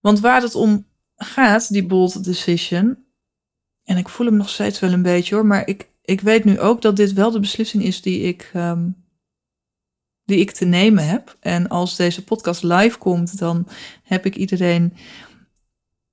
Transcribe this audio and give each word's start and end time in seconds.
Want 0.00 0.20
waar 0.20 0.42
het 0.42 0.54
om 0.54 0.86
gaat, 1.16 1.72
die 1.72 1.86
bold 1.86 2.24
decision, 2.24 3.04
en 3.84 3.96
ik 3.96 4.08
voel 4.08 4.26
hem 4.26 4.36
nog 4.36 4.48
steeds 4.48 4.80
wel 4.80 4.92
een 4.92 5.02
beetje 5.02 5.34
hoor, 5.34 5.46
maar 5.46 5.66
ik, 5.66 5.90
ik 6.02 6.20
weet 6.20 6.44
nu 6.44 6.60
ook 6.60 6.82
dat 6.82 6.96
dit 6.96 7.12
wel 7.12 7.30
de 7.30 7.40
beslissing 7.40 7.82
is 7.82 8.02
die 8.02 8.20
ik, 8.20 8.50
ehm, 8.52 8.88
die 10.24 10.38
ik 10.38 10.50
te 10.50 10.64
nemen 10.64 11.06
heb. 11.06 11.36
En 11.40 11.68
als 11.68 11.96
deze 11.96 12.24
podcast 12.24 12.62
live 12.62 12.98
komt, 12.98 13.38
dan 13.38 13.68
heb 14.02 14.26
ik 14.26 14.36
iedereen 14.36 14.96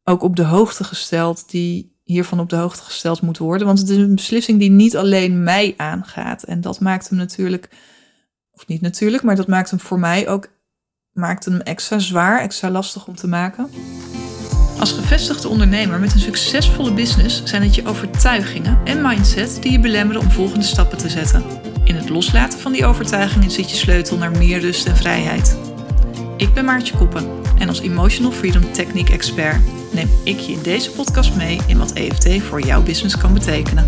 ook 0.03 0.21
op 0.21 0.35
de 0.35 0.43
hoogte 0.43 0.83
gesteld 0.83 1.49
die 1.49 1.95
hiervan 2.03 2.39
op 2.39 2.49
de 2.49 2.55
hoogte 2.55 2.83
gesteld 2.83 3.21
moet 3.21 3.37
worden. 3.37 3.67
Want 3.67 3.79
het 3.79 3.89
is 3.89 3.97
een 3.97 4.15
beslissing 4.15 4.59
die 4.59 4.69
niet 4.69 4.97
alleen 4.97 5.43
mij 5.43 5.73
aangaat. 5.77 6.43
En 6.43 6.61
dat 6.61 6.79
maakt 6.79 7.09
hem 7.09 7.17
natuurlijk, 7.17 7.69
of 8.51 8.67
niet 8.67 8.81
natuurlijk, 8.81 9.23
maar 9.23 9.35
dat 9.35 9.47
maakt 9.47 9.69
hem 9.69 9.79
voor 9.79 9.99
mij 9.99 10.27
ook 10.29 10.49
maakt 11.17 11.45
hem 11.45 11.59
extra 11.59 11.99
zwaar, 11.99 12.39
extra 12.39 12.69
lastig 12.69 13.07
om 13.07 13.15
te 13.15 13.27
maken. 13.27 13.69
Als 14.79 14.91
gevestigde 14.91 15.47
ondernemer 15.47 15.99
met 15.99 16.13
een 16.13 16.19
succesvolle 16.19 16.93
business 16.93 17.43
zijn 17.43 17.63
het 17.63 17.75
je 17.75 17.87
overtuigingen 17.87 18.79
en 18.83 19.01
mindset 19.01 19.57
die 19.61 19.71
je 19.71 19.79
belemmeren 19.79 20.21
om 20.21 20.31
volgende 20.31 20.65
stappen 20.65 20.97
te 20.97 21.09
zetten. 21.09 21.43
In 21.83 21.95
het 21.95 22.09
loslaten 22.09 22.59
van 22.59 22.71
die 22.71 22.85
overtuigingen 22.85 23.51
zit 23.51 23.69
je 23.69 23.75
sleutel 23.75 24.17
naar 24.17 24.31
meer 24.31 24.59
rust 24.59 24.87
en 24.87 24.95
vrijheid. 24.95 25.57
Ik 26.37 26.53
ben 26.53 26.65
Maartje 26.65 26.97
Koppen 26.97 27.29
en 27.57 27.67
als 27.67 27.79
Emotional 27.79 28.31
Freedom 28.31 28.71
Technique 28.71 29.13
Expert 29.13 29.61
neem 29.91 30.09
ik 30.23 30.39
je 30.39 30.51
in 30.51 30.61
deze 30.61 30.91
podcast 30.91 31.35
mee 31.35 31.59
in 31.67 31.77
wat 31.77 31.93
EFT 31.93 32.41
voor 32.41 32.61
jouw 32.61 32.83
business 32.83 33.17
kan 33.17 33.33
betekenen. 33.33 33.87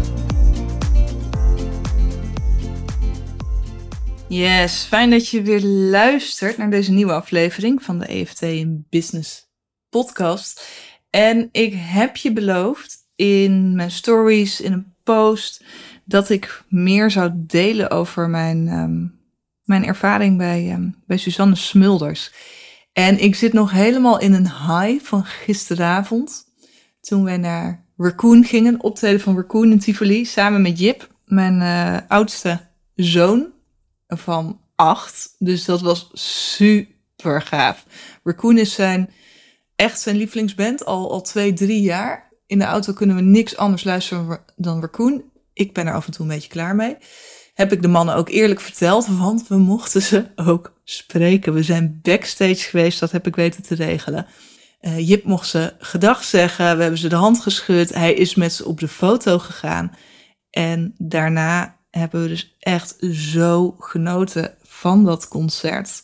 Yes, 4.29 4.83
fijn 4.83 5.09
dat 5.09 5.27
je 5.27 5.41
weer 5.41 5.61
luistert 5.61 6.57
naar 6.57 6.69
deze 6.69 6.91
nieuwe 6.91 7.11
aflevering 7.13 7.83
van 7.83 7.99
de 7.99 8.05
EFT 8.05 8.41
in 8.41 8.85
Business 8.89 9.47
podcast. 9.89 10.67
En 11.09 11.49
ik 11.51 11.73
heb 11.77 12.15
je 12.15 12.33
beloofd 12.33 12.97
in 13.15 13.75
mijn 13.75 13.91
stories, 13.91 14.61
in 14.61 14.71
een 14.71 14.93
post, 15.03 15.63
dat 16.05 16.29
ik 16.29 16.63
meer 16.67 17.11
zou 17.11 17.31
delen 17.35 17.89
over 17.89 18.29
mijn, 18.29 18.67
um, 18.67 19.19
mijn 19.63 19.85
ervaring 19.85 20.37
bij, 20.37 20.73
um, 20.73 20.95
bij 21.05 21.17
Suzanne 21.17 21.55
Smulders. 21.55 22.31
En 22.93 23.23
ik 23.23 23.35
zit 23.35 23.53
nog 23.53 23.71
helemaal 23.71 24.19
in 24.19 24.33
een 24.33 24.49
high 24.49 25.05
van 25.05 25.25
gisteravond. 25.25 26.45
Toen 27.01 27.23
wij 27.23 27.37
naar 27.37 27.85
Raccoon 27.97 28.43
gingen, 28.43 28.83
optreden 28.83 29.21
van 29.21 29.35
Raccoon 29.35 29.71
in 29.71 29.79
Tivoli, 29.79 30.25
samen 30.25 30.61
met 30.61 30.79
Jip, 30.79 31.15
mijn 31.25 31.61
uh, 31.61 31.97
oudste 32.07 32.59
zoon 32.95 33.57
van 34.17 34.61
acht. 34.75 35.35
Dus 35.37 35.65
dat 35.65 35.81
was 35.81 36.09
super 36.13 37.41
gaaf. 37.41 37.85
Raccoon 38.23 38.57
is 38.57 38.73
zijn 38.73 39.09
echt 39.75 39.99
zijn 39.99 40.15
lievelingsband 40.15 40.85
al, 40.85 41.11
al 41.11 41.21
twee, 41.21 41.53
drie 41.53 41.81
jaar. 41.81 42.33
In 42.45 42.59
de 42.59 42.65
auto 42.65 42.93
kunnen 42.93 43.15
we 43.15 43.21
niks 43.21 43.57
anders 43.57 43.83
luisteren 43.83 44.39
dan 44.55 44.81
Raccoon. 44.81 45.23
Ik 45.53 45.73
ben 45.73 45.87
er 45.87 45.93
af 45.93 46.05
en 46.05 46.11
toe 46.11 46.25
een 46.25 46.31
beetje 46.31 46.49
klaar 46.49 46.75
mee. 46.75 46.97
Heb 47.53 47.71
ik 47.71 47.81
de 47.81 47.87
mannen 47.87 48.15
ook 48.15 48.29
eerlijk 48.29 48.59
verteld, 48.59 49.07
want 49.07 49.47
we 49.47 49.57
mochten 49.57 50.01
ze 50.01 50.25
ook 50.35 50.73
spreken. 50.83 51.53
We 51.53 51.63
zijn 51.63 51.99
backstage 52.01 52.55
geweest, 52.55 52.99
dat 52.99 53.11
heb 53.11 53.27
ik 53.27 53.35
weten 53.35 53.63
te 53.63 53.75
regelen. 53.75 54.27
Uh, 54.81 55.07
Jip 55.07 55.23
mocht 55.23 55.47
ze 55.47 55.73
gedag 55.79 56.23
zeggen, 56.23 56.75
we 56.75 56.81
hebben 56.81 56.99
ze 56.99 57.09
de 57.09 57.15
hand 57.15 57.39
geschud. 57.39 57.93
Hij 57.93 58.13
is 58.13 58.35
met 58.35 58.53
ze 58.53 58.65
op 58.65 58.79
de 58.79 58.87
foto 58.87 59.39
gegaan. 59.39 59.95
En 60.49 60.93
daarna 60.97 61.78
hebben 61.99 62.21
we 62.21 62.27
dus 62.27 62.55
echt 62.59 62.95
zo 63.11 63.75
genoten 63.79 64.55
van 64.61 65.05
dat 65.05 65.27
concert. 65.27 66.01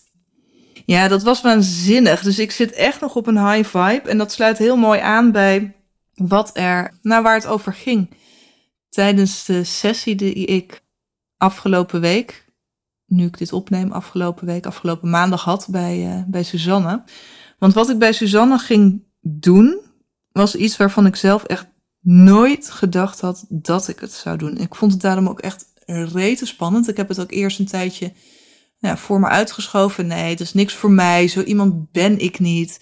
Ja, 0.86 1.08
dat 1.08 1.24
was 1.24 1.42
waanzinnig. 1.42 2.22
Dus 2.22 2.40
ik 2.40 2.52
zit 2.52 2.72
echt 2.72 3.02
nog 3.02 3.16
op 3.16 3.28
een 3.28 3.52
high 3.52 3.70
vibe. 3.70 4.10
En 4.10 4.18
dat 4.18 4.32
sluit 4.32 4.58
heel 4.58 4.78
mooi 4.78 5.00
aan 5.00 5.32
bij 5.32 5.76
wat 6.14 6.58
er, 6.58 7.00
nou 7.02 7.24
waar 7.24 7.36
het 7.36 7.48
over 7.48 7.74
ging. 7.74 8.10
Tijdens 8.90 9.46
de 9.46 9.64
sessie 9.64 10.16
die 10.16 10.34
ik 10.34 10.84
afgelopen 11.38 12.02
week, 12.02 12.46
nu 13.06 13.26
ik 13.26 13.38
dit 13.38 13.54
opneem, 13.54 13.92
afgelopen 13.92 14.46
week, 14.46 14.66
afgelopen 14.66 15.10
maandag 15.10 15.44
had 15.44 15.68
bij, 15.70 16.18
uh, 16.18 16.24
bij 16.28 16.44
Suzanne. 16.44 17.04
Want 17.60 17.74
wat 17.74 17.90
ik 17.90 17.98
bij 17.98 18.14
Suzanne 18.14 18.58
ging 18.58 19.04
doen, 19.22 19.80
was 20.32 20.56
iets 20.56 20.78
waarvan 20.78 21.06
ik 21.06 21.16
zelf 21.16 21.44
echt 21.44 21.68
nooit 22.00 22.70
gedacht 22.70 23.22
had 23.22 23.46
dat 23.50 23.88
ik 23.88 24.00
het 24.00 24.12
zou 24.12 24.38
doen. 24.38 24.58
Ik 24.58 24.76
vond 24.76 24.92
het 24.92 25.02
daarom 25.02 25.30
ook 25.30 25.40
echt 25.40 25.74
rete 25.86 26.46
spannend. 26.46 26.90
Ik 26.90 26.98
heb 26.98 27.08
het 27.08 27.20
ook 27.20 27.32
eerst 27.32 27.60
een 27.60 27.66
tijdje 27.66 28.12
ja, 28.78 28.98
voor 28.98 29.20
me 29.20 29.28
uitgeschoven. 29.28 30.08
Nee, 30.08 30.36
dat 30.36 30.48
is 30.48 30.54
niks 30.54 30.74
voor 30.74 30.92
mij. 30.92 31.28
Zo 31.28 31.42
iemand 31.42 31.92
ben 31.92 32.20
ik 32.20 32.40
niet. 32.40 32.80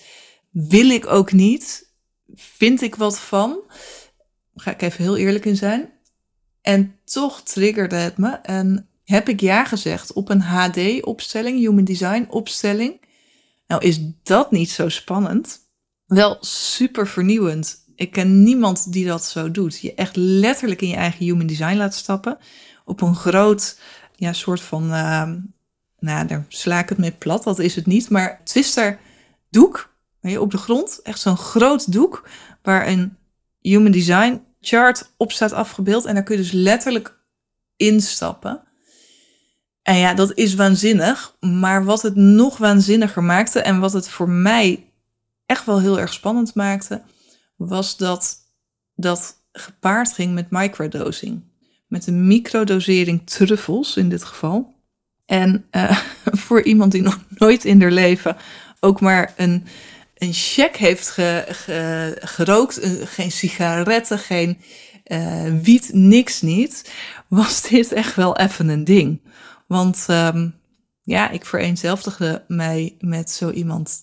Wil 0.51 0.89
ik 0.89 1.07
ook 1.07 1.31
niet. 1.31 1.91
Vind 2.33 2.81
ik 2.81 2.95
wat 2.95 3.19
van. 3.19 3.59
Ga 4.55 4.71
ik 4.71 4.81
even 4.81 5.03
heel 5.03 5.17
eerlijk 5.17 5.45
in 5.45 5.55
zijn. 5.55 5.91
En 6.61 6.95
toch 7.05 7.41
triggerde 7.41 7.95
het 7.95 8.17
me. 8.17 8.29
En 8.29 8.87
heb 9.03 9.29
ik 9.29 9.39
ja 9.39 9.65
gezegd 9.65 10.13
op 10.13 10.29
een 10.29 10.41
HD-opstelling, 10.41 11.59
Human 11.59 11.83
Design-opstelling. 11.83 13.01
Nou, 13.67 13.85
is 13.85 13.99
dat 14.23 14.51
niet 14.51 14.69
zo 14.69 14.89
spannend? 14.89 15.59
Wel 16.05 16.37
super 16.39 17.07
vernieuwend. 17.07 17.83
Ik 17.95 18.11
ken 18.11 18.43
niemand 18.43 18.91
die 18.91 19.05
dat 19.05 19.25
zo 19.25 19.51
doet. 19.51 19.79
Je 19.79 19.93
echt 19.93 20.15
letterlijk 20.15 20.81
in 20.81 20.87
je 20.87 20.95
eigen 20.95 21.25
Human 21.25 21.47
Design 21.47 21.75
laat 21.75 21.95
stappen. 21.95 22.37
Op 22.85 23.01
een 23.01 23.15
groot 23.15 23.79
ja, 24.15 24.33
soort 24.33 24.61
van 24.61 24.83
uh, 24.83 25.31
nou, 25.99 26.27
daar 26.27 26.45
sla 26.47 26.79
ik 26.79 26.89
het 26.89 26.97
mee 26.97 27.11
plat, 27.11 27.43
dat 27.43 27.59
is 27.59 27.75
het 27.75 27.85
niet. 27.85 28.09
Maar 28.09 28.41
twister 28.43 28.99
doek 29.49 29.91
op 30.39 30.51
de 30.51 30.57
grond, 30.57 30.99
echt 31.03 31.19
zo'n 31.19 31.37
groot 31.37 31.91
doek, 31.91 32.29
waar 32.61 32.87
een 32.87 33.17
human 33.61 33.91
design 33.91 34.41
chart 34.61 35.13
op 35.17 35.31
staat 35.31 35.51
afgebeeld. 35.51 36.05
En 36.05 36.13
daar 36.13 36.23
kun 36.23 36.35
je 36.35 36.41
dus 36.41 36.51
letterlijk 36.51 37.19
instappen. 37.75 38.61
En 39.81 39.97
ja, 39.97 40.13
dat 40.13 40.33
is 40.33 40.55
waanzinnig. 40.55 41.35
Maar 41.39 41.83
wat 41.83 42.01
het 42.01 42.15
nog 42.15 42.57
waanzinniger 42.57 43.23
maakte 43.23 43.61
en 43.61 43.79
wat 43.79 43.93
het 43.93 44.09
voor 44.09 44.29
mij 44.29 44.91
echt 45.45 45.65
wel 45.65 45.79
heel 45.79 45.99
erg 45.99 46.13
spannend 46.13 46.55
maakte, 46.55 47.01
was 47.55 47.97
dat 47.97 48.37
dat 48.95 49.35
gepaard 49.51 50.13
ging 50.13 50.33
met 50.33 50.49
microdosing. 50.49 51.43
Met 51.93 52.07
een 52.07 52.27
microdosering 52.27 53.21
truffels 53.25 53.97
in 53.97 54.09
dit 54.09 54.23
geval. 54.23 54.75
En 55.25 55.65
uh, 55.71 55.99
voor 56.45 56.61
iemand 56.61 56.91
die 56.91 57.01
nog 57.01 57.19
nooit 57.29 57.65
in 57.65 57.81
haar 57.81 57.91
leven 57.91 58.37
ook 58.79 59.01
maar 59.01 59.33
een, 59.37 59.65
een 60.17 60.33
check 60.33 60.77
heeft 60.77 61.09
ge, 61.09 61.45
ge, 61.47 62.17
gerookt, 62.21 62.83
uh, 62.83 62.91
geen 63.05 63.31
sigaretten, 63.31 64.19
geen 64.19 64.57
uh, 65.07 65.61
wiet, 65.61 65.89
niks 65.93 66.41
niet, 66.41 66.91
was 67.27 67.61
dit 67.61 67.91
echt 67.91 68.15
wel 68.15 68.37
even 68.37 68.69
een 68.69 68.83
ding. 68.83 69.21
Want 69.67 70.05
um, 70.09 70.55
ja, 71.01 71.29
ik 71.29 71.45
vereenzelvigde 71.45 72.43
mij 72.47 72.95
met 72.99 73.29
zo 73.29 73.49
iemand 73.49 73.99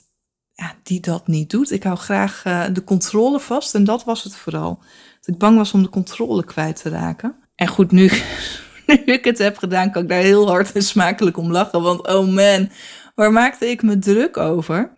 ja, 0.52 0.74
die 0.82 1.00
dat 1.00 1.26
niet 1.26 1.50
doet. 1.50 1.70
Ik 1.70 1.82
hou 1.82 1.96
graag 1.96 2.42
de 2.72 2.84
controle 2.84 3.40
vast 3.40 3.74
en 3.74 3.84
dat 3.84 4.04
was 4.04 4.24
het 4.24 4.36
vooral. 4.36 4.82
Dat 5.20 5.34
ik 5.34 5.38
bang 5.38 5.56
was 5.56 5.72
om 5.72 5.82
de 5.82 5.88
controle 5.88 6.44
kwijt 6.44 6.82
te 6.82 6.88
raken. 6.88 7.39
En 7.60 7.68
goed, 7.68 7.90
nu 7.90 8.10
nu 8.86 8.96
ik 8.96 9.24
het 9.24 9.38
heb 9.38 9.56
gedaan, 9.56 9.90
kan 9.90 10.02
ik 10.02 10.08
daar 10.08 10.20
heel 10.20 10.48
hard 10.48 10.72
en 10.72 10.82
smakelijk 10.82 11.36
om 11.36 11.52
lachen. 11.52 11.82
Want 11.82 12.06
oh 12.06 12.28
man, 12.28 12.70
waar 13.14 13.32
maakte 13.32 13.70
ik 13.70 13.82
me 13.82 13.98
druk 13.98 14.36
over? 14.36 14.92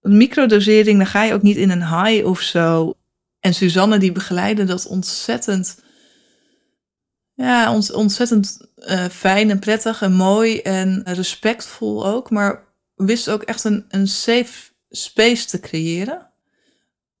Microdosering, 0.00 0.98
dan 0.98 1.06
ga 1.06 1.22
je 1.22 1.32
ook 1.32 1.42
niet 1.42 1.56
in 1.56 1.70
een 1.70 2.04
high 2.04 2.26
of 2.26 2.40
zo. 2.40 2.94
En 3.40 3.54
Suzanne 3.54 3.98
die 3.98 4.12
begeleidde 4.12 4.64
dat 4.64 4.86
ontzettend, 4.86 5.82
ja, 7.34 7.74
ontzettend 7.92 8.58
uh, 8.76 9.04
fijn 9.04 9.50
en 9.50 9.58
prettig 9.58 10.02
en 10.02 10.12
mooi 10.12 10.60
en 10.60 11.02
respectvol 11.04 12.06
ook. 12.06 12.30
Maar 12.30 12.64
wist 12.94 13.30
ook 13.30 13.42
echt 13.42 13.64
een, 13.64 13.84
een 13.88 14.08
safe 14.08 14.70
space 14.90 15.46
te 15.46 15.60
creëren. 15.60 16.26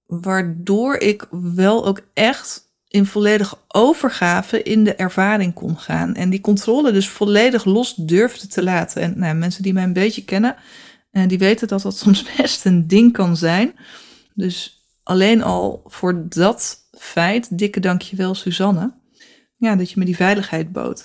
Waardoor 0.06 0.96
ik 0.96 1.26
wel 1.30 1.86
ook 1.86 2.00
echt 2.14 2.67
in 2.88 3.06
volledige 3.06 3.56
overgave 3.68 4.62
in 4.62 4.84
de 4.84 4.94
ervaring 4.94 5.54
kon 5.54 5.78
gaan. 5.78 6.14
En 6.14 6.30
die 6.30 6.40
controle 6.40 6.92
dus 6.92 7.08
volledig 7.08 7.64
los 7.64 7.94
durfde 7.94 8.46
te 8.46 8.62
laten. 8.62 9.02
En 9.02 9.18
nou, 9.18 9.34
mensen 9.34 9.62
die 9.62 9.72
mij 9.72 9.82
een 9.82 9.92
beetje 9.92 10.24
kennen, 10.24 10.56
uh, 11.12 11.28
die 11.28 11.38
weten 11.38 11.68
dat 11.68 11.82
dat 11.82 11.96
soms 12.04 12.24
best 12.36 12.64
een 12.64 12.86
ding 12.86 13.12
kan 13.12 13.36
zijn. 13.36 13.74
Dus 14.34 14.86
alleen 15.02 15.42
al 15.42 15.82
voor 15.84 16.28
dat 16.28 16.88
feit, 16.98 17.58
dikke 17.58 17.80
dankjewel 17.80 18.34
Suzanne. 18.34 18.92
Ja, 19.56 19.76
dat 19.76 19.90
je 19.90 19.98
me 19.98 20.04
die 20.04 20.16
veiligheid 20.16 20.72
bood. 20.72 21.04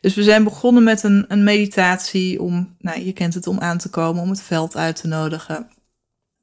Dus 0.00 0.14
we 0.14 0.22
zijn 0.22 0.44
begonnen 0.44 0.82
met 0.82 1.02
een, 1.02 1.24
een 1.28 1.44
meditatie 1.44 2.42
om, 2.42 2.76
nou 2.78 3.00
je 3.00 3.12
kent 3.12 3.34
het, 3.34 3.46
om 3.46 3.58
aan 3.58 3.78
te 3.78 3.88
komen, 3.90 4.22
om 4.22 4.30
het 4.30 4.42
veld 4.42 4.76
uit 4.76 4.96
te 4.96 5.06
nodigen. 5.06 5.68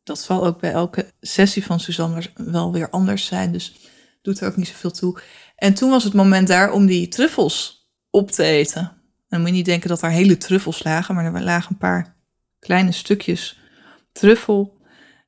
Dat 0.04 0.20
zal 0.20 0.46
ook 0.46 0.60
bij 0.60 0.72
elke 0.72 1.12
sessie 1.22 1.66
van 1.66 1.80
Suzanne 1.80 2.24
wel 2.36 2.72
weer 2.72 2.90
anders 2.90 3.26
zijn. 3.26 3.52
Dus 3.52 3.76
doet 4.22 4.40
er 4.40 4.48
ook 4.48 4.56
niet 4.56 4.68
zoveel 4.68 4.92
toe. 4.92 5.20
En 5.56 5.74
toen 5.74 5.90
was 5.90 6.04
het 6.04 6.14
moment 6.14 6.48
daar 6.48 6.72
om 6.72 6.86
die 6.86 7.08
truffels 7.08 7.90
op 8.10 8.32
te 8.32 8.44
eten. 8.44 8.82
En 8.82 9.26
dan 9.28 9.40
moet 9.40 9.50
je 9.50 9.56
niet 9.56 9.66
denken 9.66 9.90
dat 9.90 10.02
er 10.02 10.10
hele 10.10 10.38
truffels 10.38 10.84
lagen, 10.84 11.16
maar 11.16 11.34
er 11.34 11.42
lagen 11.42 11.72
een 11.72 11.78
paar 11.78 12.16
kleine 12.60 12.92
stukjes 12.92 13.60
truffel. 14.12 14.78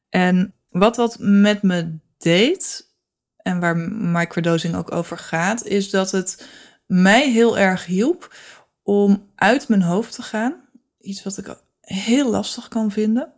En 0.09 0.53
wat 0.69 0.95
dat 0.95 1.15
met 1.19 1.61
me 1.61 1.99
deed, 2.17 2.89
en 3.37 3.59
waar 3.59 3.77
microdosing 3.77 4.75
ook 4.75 4.91
over 4.91 5.17
gaat, 5.17 5.65
is 5.65 5.89
dat 5.89 6.11
het 6.11 6.47
mij 6.85 7.31
heel 7.31 7.57
erg 7.57 7.85
hielp 7.85 8.35
om 8.83 9.29
uit 9.35 9.67
mijn 9.67 9.81
hoofd 9.81 10.15
te 10.15 10.21
gaan. 10.21 10.55
Iets 10.99 11.23
wat 11.23 11.37
ik 11.37 11.57
heel 11.81 12.29
lastig 12.29 12.67
kan 12.67 12.91
vinden. 12.91 13.33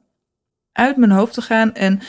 Uit 0.71 0.97
mijn 0.97 1.11
hoofd 1.11 1.33
te 1.33 1.41
gaan 1.41 1.73
en 1.73 2.01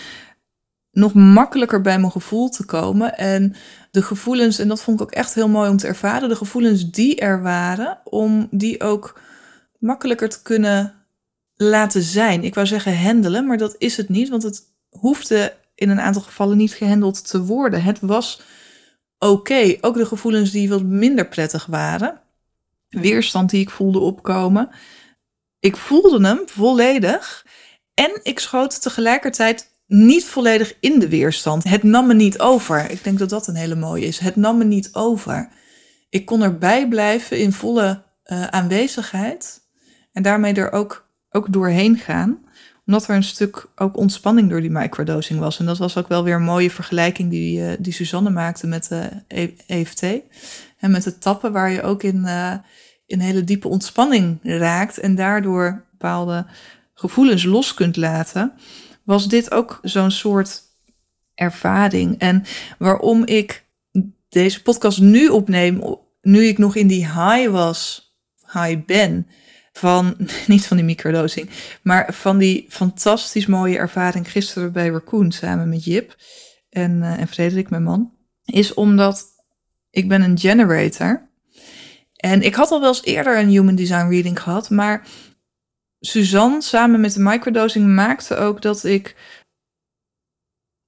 nog 0.95 1.15
makkelijker 1.15 1.81
bij 1.81 1.99
mijn 1.99 2.13
gevoel 2.13 2.49
te 2.49 2.65
komen. 2.65 3.17
En 3.19 3.55
de 3.91 4.03
gevoelens, 4.03 4.59
en 4.59 4.69
dat 4.69 4.83
vond 4.83 5.01
ik 5.01 5.07
ook 5.07 5.13
echt 5.13 5.35
heel 5.35 5.49
mooi 5.49 5.71
om 5.71 5.77
te 5.77 5.87
ervaren, 5.87 6.29
de 6.29 6.37
gevoelens 6.37 6.91
die 6.91 7.21
er 7.21 7.43
waren, 7.43 7.99
om 8.05 8.49
die 8.51 8.81
ook 8.81 9.21
makkelijker 9.79 10.29
te 10.29 10.43
kunnen 10.43 10.95
laten 11.55 12.03
zijn. 12.03 12.45
Ik 12.45 12.55
wou 12.55 12.67
zeggen 12.67 13.03
handelen, 13.03 13.47
maar 13.47 13.59
dat 13.59 13.75
is 13.79 13.97
het 13.97 14.09
niet, 14.09 14.29
want 14.29 14.43
het 14.43 14.63
hoefde 14.89 15.57
in 15.75 15.91
een 15.91 16.01
aantal 16.01 16.23
gevallen 16.23 16.57
niet 16.57 16.73
gehandeld 16.73 17.29
te 17.29 17.45
worden. 17.45 17.83
Het 17.83 18.01
was 18.01 18.41
oké. 19.19 19.77
Ook 19.81 19.95
de 19.95 20.07
gevoelens 20.07 20.51
die 20.51 20.69
wat 20.69 20.83
minder 20.83 21.29
prettig 21.29 21.67
waren, 21.67 22.21
weerstand 22.89 23.51
die 23.51 23.61
ik 23.61 23.71
voelde 23.71 23.99
opkomen. 23.99 24.69
Ik 25.61 25.77
voelde 25.77 26.27
hem 26.27 26.41
volledig 26.47 27.47
en 27.95 28.21
ik 28.23 28.39
schoot 28.39 28.83
tegelijkertijd 28.83 29.73
niet 29.87 30.25
volledig 30.25 30.75
in 30.81 30.99
de 30.99 31.09
weerstand. 31.09 31.65
Het 31.65 31.83
nam 31.83 32.07
me 32.07 32.15
niet 32.15 32.39
over. 32.39 32.91
Ik 32.91 33.05
denk 33.05 33.19
dat 33.19 33.29
dat 33.29 33.47
een 33.47 33.55
hele 33.55 33.75
mooie 33.75 34.07
is. 34.07 34.19
Het 34.19 34.37
nam 34.37 34.59
me 34.59 34.65
niet 34.65 34.95
over. 34.95 35.49
Ik 36.11 36.27
kon 36.27 36.43
erbij 36.43 36.89
blijven 36.89 37.39
in 37.39 37.53
volle 37.53 38.03
uh, 38.25 38.47
aanwezigheid 38.47 39.61
en 40.13 40.23
daarmee 40.23 40.55
er 40.55 40.73
ook, 40.73 41.09
ook 41.31 41.53
doorheen 41.53 41.99
gaan 41.99 42.43
omdat 42.87 43.09
er 43.09 43.15
een 43.15 43.23
stuk 43.23 43.67
ook 43.75 43.97
ontspanning 43.97 44.51
door 44.51 44.61
die 44.61 44.71
microdosing 44.71 45.41
was. 45.41 45.59
En 45.59 45.67
dat 45.67 45.79
was 45.79 45.97
ook 45.97 46.09
wel 46.09 46.25
weer 46.25 46.35
een 46.35 46.43
mooie 46.43 46.71
vergelijking 46.71 47.31
die, 47.31 47.61
uh, 47.61 47.73
die 47.79 47.93
Suzanne 47.93 48.31
maakte 48.31 48.67
met 48.67 48.89
de 48.89 49.09
EFT. 49.67 50.03
En 50.79 50.91
met 50.91 51.05
het 51.05 51.21
tappen, 51.21 51.53
waar 51.53 51.71
je 51.71 51.83
ook 51.83 52.03
in, 52.03 52.29
in 53.07 53.21
hele 53.21 53.45
diepe 53.45 53.69
ontspanning 53.69 54.39
raakt. 54.43 54.99
En 54.99 55.15
daardoor 55.15 55.85
bepaalde 55.91 56.47
gevoelens 56.95 57.45
los 57.45 57.75
kunt 57.75 57.97
laten. 57.97 58.53
Was 59.05 59.29
dit 59.29 59.51
ook 59.51 59.79
zo'n 59.83 60.11
soort 60.11 60.63
ervaring. 61.35 62.19
En 62.19 62.45
waarom 62.79 63.27
ik 63.27 63.65
deze 64.29 64.63
podcast 64.63 65.01
nu 65.01 65.29
opneem, 65.29 65.99
nu 66.23 66.45
ik 66.45 66.59
nog 66.59 66.77
in 66.77 66.87
die 66.87 67.07
high 67.07 67.51
was, 67.51 68.13
high 68.53 68.85
ben 68.87 69.29
van, 69.73 70.17
niet 70.47 70.67
van 70.67 70.77
die 70.77 70.87
microdosing, 70.87 71.51
maar 71.83 72.15
van 72.15 72.39
die 72.39 72.67
fantastisch 72.69 73.47
mooie 73.47 73.77
ervaring 73.77 74.31
gisteren 74.31 74.73
bij 74.73 74.89
Raccoon 74.89 75.33
samen 75.33 75.69
met 75.69 75.85
Jip 75.85 76.17
en, 76.71 77.03
uh, 77.03 77.21
en 77.21 77.29
Frederik, 77.29 77.71
mijn 77.71 77.83
man, 77.83 78.13
is 78.45 78.75
omdat 78.75 79.27
ik 79.91 80.09
ben 80.09 80.23
een 80.23 80.39
generator. 80.39 81.29
En 82.17 82.43
ik 82.43 82.55
had 82.55 82.71
al 82.71 82.81
wel 82.81 82.89
eens 82.89 83.05
eerder 83.05 83.39
een 83.39 83.49
human 83.49 83.75
design 83.75 84.09
reading 84.09 84.41
gehad, 84.41 84.71
maar 84.71 85.07
Suzanne 86.07 86.63
samen 86.63 87.01
met 87.01 87.13
de 87.13 87.21
microdosing 87.21 87.87
maakte 87.95 88.37
ook 88.37 88.63
dat 88.63 88.85
ik, 88.85 89.17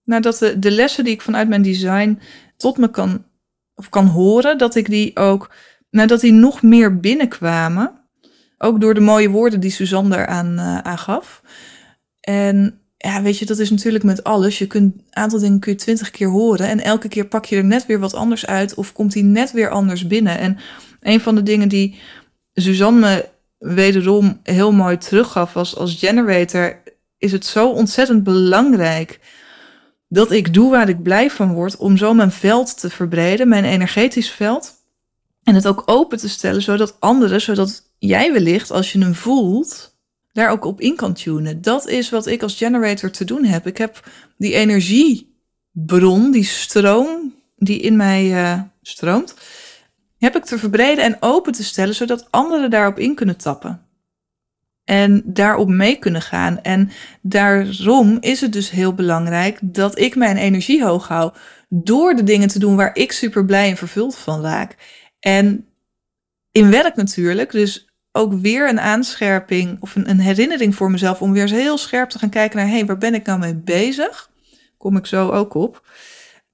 nou 0.04 0.22
dat 0.22 0.38
de, 0.58 0.70
lessen 0.70 1.04
die 1.04 1.12
ik 1.12 1.22
vanuit 1.22 1.48
mijn 1.48 1.62
design 1.62 2.18
tot 2.56 2.78
me 2.78 2.90
kan, 2.90 3.24
of 3.74 3.88
kan 3.88 4.06
horen, 4.06 4.58
dat 4.58 4.74
ik 4.74 4.88
die 4.88 5.16
ook, 5.16 5.50
nou 5.90 6.08
dat 6.08 6.20
die 6.20 6.32
nog 6.32 6.62
meer 6.62 7.00
binnenkwamen. 7.00 8.04
Ook 8.58 8.80
door 8.80 8.94
de 8.94 9.00
mooie 9.00 9.30
woorden 9.30 9.60
die 9.60 9.70
Suzanne 9.70 10.16
eraan 10.16 10.52
uh, 10.52 10.78
aangaf. 10.78 11.42
En 12.20 12.80
ja, 12.96 13.22
weet 13.22 13.38
je, 13.38 13.46
dat 13.46 13.58
is 13.58 13.70
natuurlijk 13.70 14.04
met 14.04 14.24
alles. 14.24 14.58
Je 14.58 14.66
kunt 14.66 14.94
een 14.94 15.04
aantal 15.10 15.38
dingen 15.38 15.58
kun 15.58 15.72
je 15.72 15.78
twintig 15.78 16.10
keer 16.10 16.28
horen. 16.28 16.68
En 16.68 16.80
elke 16.80 17.08
keer 17.08 17.26
pak 17.26 17.44
je 17.44 17.56
er 17.56 17.64
net 17.64 17.86
weer 17.86 17.98
wat 17.98 18.14
anders 18.14 18.46
uit. 18.46 18.74
Of 18.74 18.92
komt 18.92 19.12
die 19.12 19.22
net 19.22 19.52
weer 19.52 19.70
anders 19.70 20.06
binnen. 20.06 20.38
En 20.38 20.58
een 21.00 21.20
van 21.20 21.34
de 21.34 21.42
dingen 21.42 21.68
die 21.68 22.00
Suzanne 22.52 23.00
me 23.00 23.28
wederom 23.58 24.40
heel 24.42 24.72
mooi 24.72 24.98
teruggaf 24.98 25.52
was 25.52 25.76
als 25.76 25.94
generator. 25.94 26.82
Is 27.18 27.32
het 27.32 27.46
zo 27.46 27.70
ontzettend 27.70 28.24
belangrijk 28.24 29.20
dat 30.08 30.30
ik 30.30 30.54
doe 30.54 30.70
waar 30.70 30.88
ik 30.88 31.02
blij 31.02 31.30
van 31.30 31.52
word. 31.52 31.76
Om 31.76 31.96
zo 31.96 32.14
mijn 32.14 32.30
veld 32.30 32.80
te 32.80 32.90
verbreden, 32.90 33.48
mijn 33.48 33.64
energetisch 33.64 34.30
veld. 34.30 34.74
En 35.42 35.54
het 35.54 35.66
ook 35.66 35.82
open 35.86 36.18
te 36.18 36.28
stellen, 36.28 36.62
zodat 36.62 36.96
anderen, 37.00 37.40
zodat 37.40 37.82
jij 37.98 38.32
wellicht, 38.32 38.70
als 38.70 38.92
je 38.92 38.98
hem 38.98 39.14
voelt, 39.14 39.94
daar 40.32 40.50
ook 40.50 40.64
op 40.64 40.80
in 40.80 40.96
kan 40.96 41.14
tunen. 41.14 41.62
Dat 41.62 41.88
is 41.88 42.10
wat 42.10 42.26
ik 42.26 42.42
als 42.42 42.56
generator 42.56 43.10
te 43.10 43.24
doen 43.24 43.44
heb. 43.44 43.66
Ik 43.66 43.76
heb 43.76 44.08
die 44.36 44.54
energiebron, 44.54 46.30
die 46.30 46.44
stroom 46.44 47.34
die 47.56 47.80
in 47.80 47.96
mij 47.96 48.24
uh, 48.24 48.60
stroomt, 48.82 49.34
heb 50.18 50.36
ik 50.36 50.44
te 50.44 50.58
verbreden 50.58 51.04
en 51.04 51.16
open 51.20 51.52
te 51.52 51.64
stellen, 51.64 51.94
zodat 51.94 52.26
anderen 52.30 52.70
daarop 52.70 52.98
in 52.98 53.14
kunnen 53.14 53.36
tappen. 53.36 53.86
En 54.84 55.22
daarop 55.24 55.68
mee 55.68 55.96
kunnen 55.96 56.22
gaan. 56.22 56.62
En 56.62 56.90
daarom 57.22 58.16
is 58.20 58.40
het 58.40 58.52
dus 58.52 58.70
heel 58.70 58.94
belangrijk 58.94 59.58
dat 59.62 59.98
ik 59.98 60.16
mijn 60.16 60.36
energie 60.36 60.84
hoog 60.84 61.08
hou. 61.08 61.32
Door 61.68 62.14
de 62.14 62.22
dingen 62.22 62.48
te 62.48 62.58
doen 62.58 62.76
waar 62.76 62.96
ik 62.96 63.12
super 63.12 63.44
blij 63.44 63.70
en 63.70 63.76
vervuld 63.76 64.16
van 64.16 64.42
raak. 64.42 64.76
En 65.20 65.66
in 66.50 66.70
werk 66.70 66.96
natuurlijk. 66.96 67.50
Dus 67.50 67.86
ook 68.12 68.32
weer 68.32 68.68
een 68.68 68.80
aanscherping 68.80 69.76
of 69.80 69.96
een, 69.96 70.10
een, 70.10 70.20
herinnering 70.20 70.74
voor 70.74 70.90
mezelf 70.90 71.22
om 71.22 71.32
weer 71.32 71.42
eens 71.42 71.50
heel 71.50 71.78
scherp 71.78 72.08
te 72.08 72.18
gaan 72.18 72.30
kijken 72.30 72.56
naar, 72.56 72.66
hé, 72.66 72.72
hey, 72.72 72.86
waar 72.86 72.98
ben 72.98 73.14
ik 73.14 73.26
nou 73.26 73.38
mee 73.38 73.54
bezig? 73.54 74.30
Kom 74.76 74.96
ik 74.96 75.06
zo 75.06 75.30
ook 75.30 75.54
op. 75.54 75.86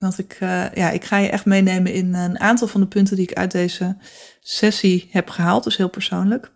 Want 0.03 0.19
ik, 0.19 0.39
uh, 0.41 0.73
ja, 0.75 0.91
ik 0.91 1.05
ga 1.05 1.17
je 1.17 1.29
echt 1.29 1.45
meenemen 1.45 1.93
in 1.93 2.15
een 2.15 2.41
aantal 2.41 2.69
van 2.69 2.81
de 2.81 2.87
punten 2.87 3.17
die 3.17 3.29
ik 3.29 3.37
uit 3.37 3.51
deze 3.51 3.97
sessie 4.41 5.09
heb 5.11 5.31
gehaald, 5.31 5.65
dus 5.65 5.77
heel 5.77 5.89
persoonlijk. 5.89 6.53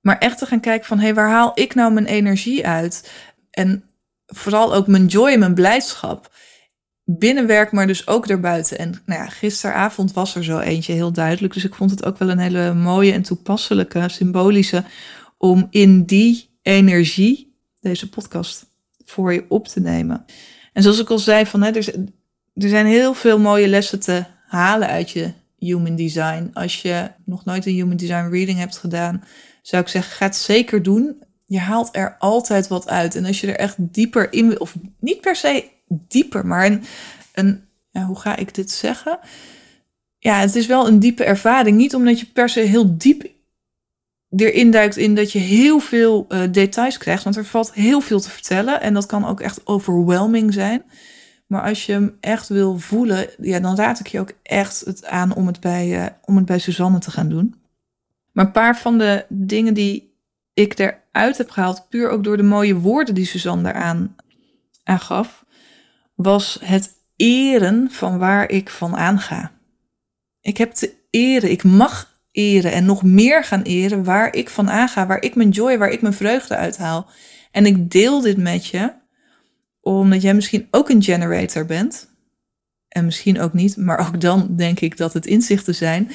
Maar 0.00 0.18
echt 0.18 0.38
te 0.38 0.46
gaan 0.46 0.60
kijken 0.60 0.86
van, 0.86 0.98
hé, 0.98 1.04
hey, 1.04 1.14
waar 1.14 1.30
haal 1.30 1.52
ik 1.54 1.74
nou 1.74 1.92
mijn 1.92 2.06
energie 2.06 2.66
uit? 2.66 3.10
En 3.50 3.84
vooral 4.26 4.74
ook 4.74 4.86
mijn 4.86 5.06
joy 5.06 5.36
mijn 5.38 5.54
blijdschap 5.54 6.32
binnenwerk, 7.04 7.72
maar 7.72 7.86
dus 7.86 8.06
ook 8.06 8.28
daarbuiten. 8.28 8.78
En 8.78 9.02
nou 9.06 9.20
ja, 9.20 9.28
gisteravond 9.28 10.12
was 10.12 10.34
er 10.34 10.44
zo 10.44 10.58
eentje 10.58 10.92
heel 10.92 11.12
duidelijk. 11.12 11.54
Dus 11.54 11.64
ik 11.64 11.74
vond 11.74 11.90
het 11.90 12.04
ook 12.04 12.18
wel 12.18 12.30
een 12.30 12.38
hele 12.38 12.74
mooie 12.74 13.12
en 13.12 13.22
toepasselijke, 13.22 14.08
symbolische, 14.08 14.84
om 15.38 15.66
in 15.70 16.04
die 16.04 16.58
energie 16.62 17.56
deze 17.80 18.08
podcast 18.08 18.66
voor 19.04 19.32
je 19.32 19.44
op 19.48 19.68
te 19.68 19.80
nemen. 19.80 20.24
En 20.72 20.82
zoals 20.82 21.00
ik 21.00 21.10
al 21.10 21.18
zei, 21.18 21.46
van, 21.46 21.62
hè, 21.62 21.70
er, 21.70 21.94
er 22.62 22.68
zijn 22.68 22.86
heel 22.86 23.14
veel 23.14 23.38
mooie 23.38 23.68
lessen 23.68 24.00
te 24.00 24.24
halen 24.46 24.88
uit 24.88 25.10
je 25.10 25.32
human 25.58 25.96
design. 25.96 26.50
Als 26.52 26.82
je 26.82 27.10
nog 27.24 27.44
nooit 27.44 27.66
een 27.66 27.74
human 27.74 27.96
design 27.96 28.28
reading 28.30 28.58
hebt 28.58 28.76
gedaan, 28.76 29.24
zou 29.62 29.82
ik 29.82 29.88
zeggen, 29.88 30.12
ga 30.12 30.26
het 30.26 30.36
zeker 30.36 30.82
doen. 30.82 31.22
Je 31.44 31.58
haalt 31.58 31.88
er 31.92 32.16
altijd 32.18 32.68
wat 32.68 32.88
uit. 32.88 33.14
En 33.14 33.24
als 33.24 33.40
je 33.40 33.46
er 33.46 33.58
echt 33.58 33.74
dieper 33.78 34.32
in 34.32 34.48
wil, 34.48 34.56
of 34.56 34.74
niet 35.00 35.20
per 35.20 35.36
se 35.36 35.64
dieper, 35.88 36.46
maar 36.46 36.66
een, 36.66 36.84
een 37.32 37.68
hoe 38.06 38.18
ga 38.18 38.36
ik 38.36 38.54
dit 38.54 38.70
zeggen? 38.70 39.18
Ja, 40.18 40.40
het 40.40 40.56
is 40.56 40.66
wel 40.66 40.86
een 40.86 40.98
diepe 40.98 41.24
ervaring. 41.24 41.76
Niet 41.76 41.94
omdat 41.94 42.20
je 42.20 42.26
per 42.26 42.48
se 42.48 42.60
heel 42.60 42.96
diep 42.98 43.30
erin 44.36 44.70
duikt 44.70 44.96
in 44.96 45.14
dat 45.14 45.32
je 45.32 45.38
heel 45.38 45.78
veel 45.78 46.26
uh, 46.28 46.42
details 46.50 46.98
krijgt, 46.98 47.24
want 47.24 47.36
er 47.36 47.44
valt 47.44 47.72
heel 47.74 48.00
veel 48.00 48.20
te 48.20 48.30
vertellen 48.30 48.80
en 48.80 48.94
dat 48.94 49.06
kan 49.06 49.26
ook 49.26 49.40
echt 49.40 49.66
overwhelming 49.66 50.52
zijn. 50.52 50.82
Maar 51.50 51.62
als 51.62 51.86
je 51.86 51.92
hem 51.92 52.16
echt 52.20 52.48
wil 52.48 52.78
voelen, 52.78 53.28
ja, 53.40 53.60
dan 53.60 53.76
raad 53.76 54.00
ik 54.00 54.06
je 54.06 54.20
ook 54.20 54.32
echt 54.42 54.80
het 54.80 55.06
aan 55.06 55.34
om 55.34 55.46
het 55.46 55.60
bij, 55.60 56.02
uh, 56.02 56.06
om 56.24 56.36
het 56.36 56.44
bij 56.44 56.58
Suzanne 56.58 56.98
te 56.98 57.10
gaan 57.10 57.28
doen. 57.28 57.54
Maar 58.32 58.44
een 58.44 58.52
paar 58.52 58.78
van 58.78 58.98
de 58.98 59.24
dingen 59.28 59.74
die 59.74 60.14
ik 60.54 60.78
eruit 60.78 61.38
heb 61.38 61.50
gehaald, 61.50 61.88
puur 61.88 62.10
ook 62.10 62.24
door 62.24 62.36
de 62.36 62.42
mooie 62.42 62.74
woorden 62.74 63.14
die 63.14 63.24
Suzanne 63.24 63.62
daaraan 63.62 64.16
aangaf, 64.84 65.44
was 66.14 66.58
het 66.62 66.92
eren 67.16 67.90
van 67.90 68.18
waar 68.18 68.50
ik 68.50 68.70
van 68.70 68.96
aanga. 68.96 69.52
Ik 70.40 70.56
heb 70.56 70.72
te 70.72 70.94
eren, 71.10 71.50
ik 71.50 71.64
mag 71.64 72.18
eren 72.32 72.72
en 72.72 72.84
nog 72.84 73.02
meer 73.02 73.44
gaan 73.44 73.62
eren 73.62 74.04
waar 74.04 74.34
ik 74.34 74.48
van 74.48 74.70
aanga, 74.70 75.06
waar 75.06 75.22
ik 75.22 75.34
mijn 75.34 75.50
joy, 75.50 75.78
waar 75.78 75.90
ik 75.90 76.02
mijn 76.02 76.14
vreugde 76.14 76.56
uithaal. 76.56 77.08
En 77.50 77.66
ik 77.66 77.90
deel 77.90 78.20
dit 78.20 78.36
met 78.36 78.66
je, 78.66 78.92
omdat 79.80 80.22
jij 80.22 80.34
misschien 80.34 80.68
ook 80.70 80.88
een 80.88 81.02
generator 81.02 81.66
bent. 81.66 82.08
En 82.88 83.04
misschien 83.04 83.40
ook 83.40 83.52
niet, 83.52 83.76
maar 83.76 84.06
ook 84.08 84.20
dan 84.20 84.56
denk 84.56 84.80
ik 84.80 84.96
dat 84.96 85.12
het 85.12 85.26
inzichten 85.26 85.74
zijn 85.74 86.10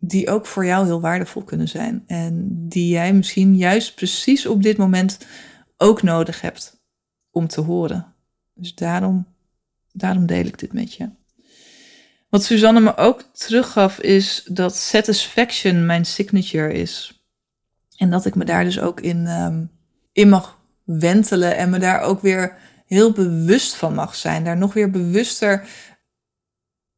die 0.00 0.30
ook 0.30 0.46
voor 0.46 0.64
jou 0.64 0.84
heel 0.86 1.00
waardevol 1.00 1.44
kunnen 1.44 1.68
zijn. 1.68 2.02
En 2.06 2.48
die 2.68 2.88
jij 2.88 3.12
misschien 3.12 3.56
juist 3.56 3.94
precies 3.94 4.46
op 4.46 4.62
dit 4.62 4.76
moment 4.76 5.18
ook 5.76 6.02
nodig 6.02 6.40
hebt 6.40 6.80
om 7.30 7.46
te 7.46 7.60
horen. 7.60 8.14
Dus 8.54 8.74
daarom, 8.74 9.26
daarom 9.92 10.26
deel 10.26 10.44
ik 10.44 10.58
dit 10.58 10.72
met 10.72 10.94
je. 10.94 11.08
Wat 12.28 12.44
Suzanne 12.44 12.80
me 12.80 12.96
ook 12.96 13.22
teruggaf 13.32 13.98
is 13.98 14.48
dat 14.52 14.76
satisfaction 14.76 15.86
mijn 15.86 16.04
signature 16.04 16.72
is. 16.72 17.22
En 17.96 18.10
dat 18.10 18.24
ik 18.24 18.34
me 18.34 18.44
daar 18.44 18.64
dus 18.64 18.80
ook 18.80 19.00
in, 19.00 19.26
um, 19.26 19.70
in 20.12 20.28
mag 20.28 20.58
wentelen 20.84 21.56
en 21.56 21.70
me 21.70 21.78
daar 21.78 22.00
ook 22.00 22.20
weer 22.20 22.56
heel 22.88 23.12
bewust 23.12 23.74
van 23.74 23.94
mag 23.94 24.14
zijn. 24.14 24.44
Daar 24.44 24.56
nog 24.56 24.72
weer 24.72 24.90
bewuster 24.90 25.68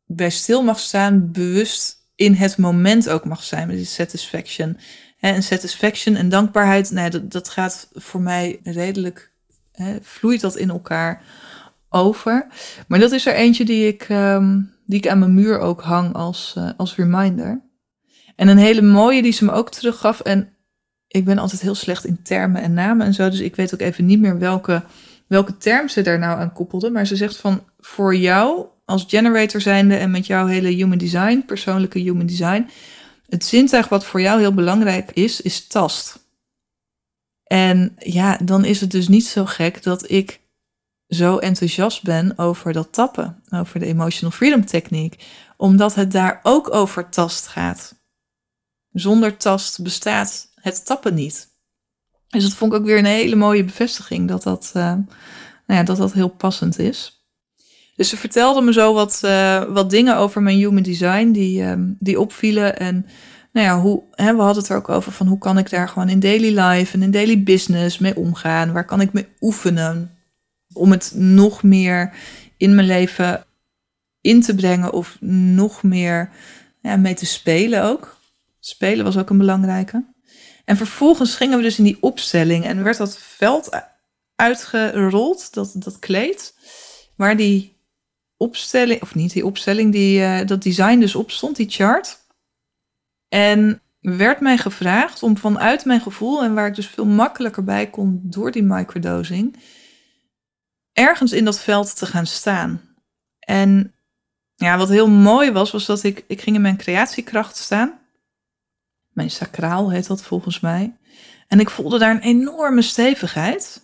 bij 0.07 0.31
stil 0.31 0.63
mag 0.63 0.79
staan. 0.79 1.33
Bewust 1.33 1.97
in 2.15 2.35
het 2.35 2.57
moment 2.57 3.09
ook 3.09 3.25
mag 3.25 3.43
zijn 3.43 3.67
met 3.67 3.77
die 3.77 3.87
satisfaction. 3.87 4.79
En 5.21 5.43
satisfaction 5.43 6.17
en 6.17 6.29
dankbaarheid, 6.29 6.91
nee, 6.91 7.11
dat, 7.11 7.31
dat 7.31 7.49
gaat 7.49 7.89
voor 7.93 8.21
mij 8.21 8.61
redelijk, 8.63 9.31
hè, 9.73 9.99
vloeit 10.03 10.41
dat 10.41 10.57
in 10.57 10.71
elkaar 10.71 11.23
over. 11.89 12.47
Maar 12.89 12.99
dat 12.99 13.13
is 13.13 13.27
er 13.27 13.35
eentje 13.35 13.65
die 13.65 13.87
ik, 13.87 14.03
ehm, 14.03 14.61
die 14.87 14.99
ik 14.99 15.09
aan 15.09 15.19
mijn 15.19 15.35
muur 15.35 15.59
ook 15.59 15.83
hang 15.83 16.15
als, 16.15 16.55
uh, 16.59 16.71
als 16.77 16.97
reminder. 16.97 17.61
En 18.37 18.49
een 18.49 18.59
hele 18.59 18.83
mooie 18.83 19.23
die 19.23 19.33
ze 19.33 19.45
me 19.45 19.53
ook 19.53 19.71
teruggaf. 19.71 20.21
En 20.21 20.57
ik 21.09 21.25
ben 21.25 21.39
altijd 21.39 21.61
heel 21.61 21.75
slecht 21.75 22.05
in 22.05 22.23
termen 22.23 22.63
en 22.63 22.73
namen 22.73 23.07
en 23.07 23.15
zo. 23.15 23.31
Dus 23.31 23.41
ik 23.41 23.57
weet 23.57 23.75
ook 23.75 23.81
even 23.81 24.07
niet 24.07 24.21
meer 24.21 24.39
welke, 24.39 24.83
welke 25.31 25.57
term 25.57 25.89
ze 25.89 26.03
daar 26.03 26.19
nou 26.19 26.39
aan 26.39 26.53
koppelde. 26.53 26.91
Maar 26.91 27.07
ze 27.07 27.17
zegt 27.17 27.37
van 27.37 27.65
voor 27.79 28.17
jou 28.17 28.67
als 28.85 29.05
generator 29.09 29.61
zijnde 29.61 29.97
en 29.97 30.11
met 30.11 30.27
jouw 30.27 30.47
hele 30.47 30.69
human 30.69 30.99
design, 30.99 31.43
persoonlijke 31.47 31.99
human 31.99 32.27
design. 32.27 32.69
Het 33.29 33.45
zintuig 33.45 33.89
wat 33.89 34.05
voor 34.05 34.21
jou 34.21 34.41
heel 34.41 34.55
belangrijk 34.55 35.11
is, 35.11 35.41
is 35.41 35.67
tast. 35.67 36.29
En 37.45 37.95
ja, 37.99 38.39
dan 38.43 38.65
is 38.65 38.81
het 38.81 38.91
dus 38.91 39.09
niet 39.09 39.27
zo 39.27 39.45
gek 39.45 39.83
dat 39.83 40.11
ik 40.11 40.41
zo 41.09 41.39
enthousiast 41.39 42.03
ben 42.03 42.39
over 42.39 42.73
dat 42.73 42.93
tappen, 42.93 43.43
over 43.51 43.81
de 43.81 43.87
emotional 43.87 44.33
freedom 44.33 44.65
techniek, 44.65 45.25
omdat 45.57 45.95
het 45.95 46.13
daar 46.13 46.41
ook 46.43 46.75
over 46.75 47.09
tast 47.09 47.47
gaat. 47.47 47.95
Zonder 48.93 49.37
tast 49.37 49.83
bestaat 49.83 50.49
het 50.55 50.87
tappen 50.87 51.15
niet. 51.15 51.50
Dus 52.31 52.43
dat 52.43 52.53
vond 52.53 52.73
ik 52.73 52.79
ook 52.79 52.85
weer 52.85 52.99
een 52.99 53.05
hele 53.05 53.37
mooie 53.37 53.65
bevestiging 53.65 54.29
dat 54.29 54.43
dat, 54.43 54.73
uh, 54.77 54.83
nou 54.83 55.05
ja, 55.67 55.83
dat, 55.83 55.97
dat 55.97 56.13
heel 56.13 56.29
passend 56.29 56.79
is. 56.79 57.25
Dus 57.97 58.09
ze 58.09 58.17
vertelde 58.17 58.61
me 58.61 58.73
zo 58.73 58.95
wat, 58.95 59.21
uh, 59.25 59.63
wat 59.65 59.91
dingen 59.91 60.17
over 60.17 60.43
mijn 60.43 60.57
human 60.57 60.83
design 60.83 61.31
die, 61.31 61.63
um, 61.63 61.97
die 61.99 62.21
opvielen. 62.21 62.79
En 62.79 63.07
nou 63.53 63.67
ja, 63.67 63.81
hoe, 63.81 64.03
hè, 64.11 64.37
we 64.37 64.43
hadden 64.43 64.63
het 64.63 64.73
er 64.73 64.77
ook 64.77 64.89
over 64.89 65.13
van 65.13 65.27
hoe 65.27 65.39
kan 65.39 65.59
ik 65.59 65.71
daar 65.71 65.89
gewoon 65.89 66.09
in 66.09 66.21
daily 66.21 66.59
life 66.61 66.95
en 66.95 67.03
in 67.03 67.11
daily 67.11 67.43
business 67.43 67.99
mee 67.99 68.17
omgaan? 68.17 68.73
Waar 68.73 68.85
kan 68.85 69.01
ik 69.01 69.13
mee 69.13 69.29
oefenen 69.41 70.19
om 70.73 70.91
het 70.91 71.13
nog 71.15 71.63
meer 71.63 72.15
in 72.57 72.75
mijn 72.75 72.87
leven 72.87 73.45
in 74.21 74.41
te 74.41 74.55
brengen 74.55 74.93
of 74.93 75.17
nog 75.21 75.83
meer 75.83 76.31
ja, 76.83 76.97
mee 76.97 77.15
te 77.15 77.27
spelen 77.27 77.85
ook. 77.85 78.19
Spelen 78.61 79.05
was 79.05 79.19
ook 79.19 79.31
een 79.31 79.39
belangrijke. 79.39 80.05
En 80.71 80.77
vervolgens 80.77 81.35
gingen 81.35 81.57
we 81.57 81.63
dus 81.63 81.79
in 81.79 81.85
die 81.85 81.97
opstelling 82.01 82.65
en 82.65 82.83
werd 82.83 82.97
dat 82.97 83.19
veld 83.19 83.83
uitgerold, 84.37 85.55
dat, 85.55 85.73
dat 85.75 85.99
kleed, 85.99 86.55
waar 87.17 87.37
die 87.37 87.77
opstelling, 88.37 89.03
of 89.03 89.15
niet 89.15 89.33
die 89.33 89.47
opstelling, 89.47 89.93
die, 89.93 90.21
uh, 90.21 90.47
dat 90.47 90.63
design 90.63 90.99
dus 90.99 91.15
op 91.15 91.31
stond, 91.31 91.57
die 91.57 91.71
chart. 91.71 92.19
En 93.29 93.83
werd 94.01 94.41
mij 94.41 94.59
gevraagd 94.59 95.23
om 95.23 95.37
vanuit 95.37 95.85
mijn 95.85 96.01
gevoel, 96.01 96.43
en 96.43 96.55
waar 96.55 96.67
ik 96.67 96.75
dus 96.75 96.87
veel 96.87 97.07
makkelijker 97.07 97.65
bij 97.65 97.91
kon 97.91 98.21
door 98.25 98.51
die 98.51 98.63
microdosing, 98.63 99.57
ergens 100.93 101.33
in 101.33 101.45
dat 101.45 101.61
veld 101.61 101.97
te 101.97 102.07
gaan 102.07 102.27
staan. 102.27 102.81
En 103.39 103.95
ja, 104.55 104.79
wat 104.79 104.89
heel 104.89 105.09
mooi 105.09 105.53
was, 105.53 105.71
was 105.71 105.87
dat 105.87 106.03
ik, 106.03 106.25
ik 106.27 106.41
ging 106.41 106.57
in 106.57 106.63
mijn 106.63 106.77
creatiekracht 106.77 107.57
staan. 107.57 108.00
Mijn 109.11 109.31
sacraal 109.31 109.91
heet 109.91 110.07
dat 110.07 110.23
volgens 110.23 110.61
mij. 110.61 110.97
En 111.49 111.61
ik 111.61 111.71
voelde 111.71 111.99
daar 111.99 112.11
een 112.11 112.21
enorme 112.21 112.83
stevigheid. 112.83 113.83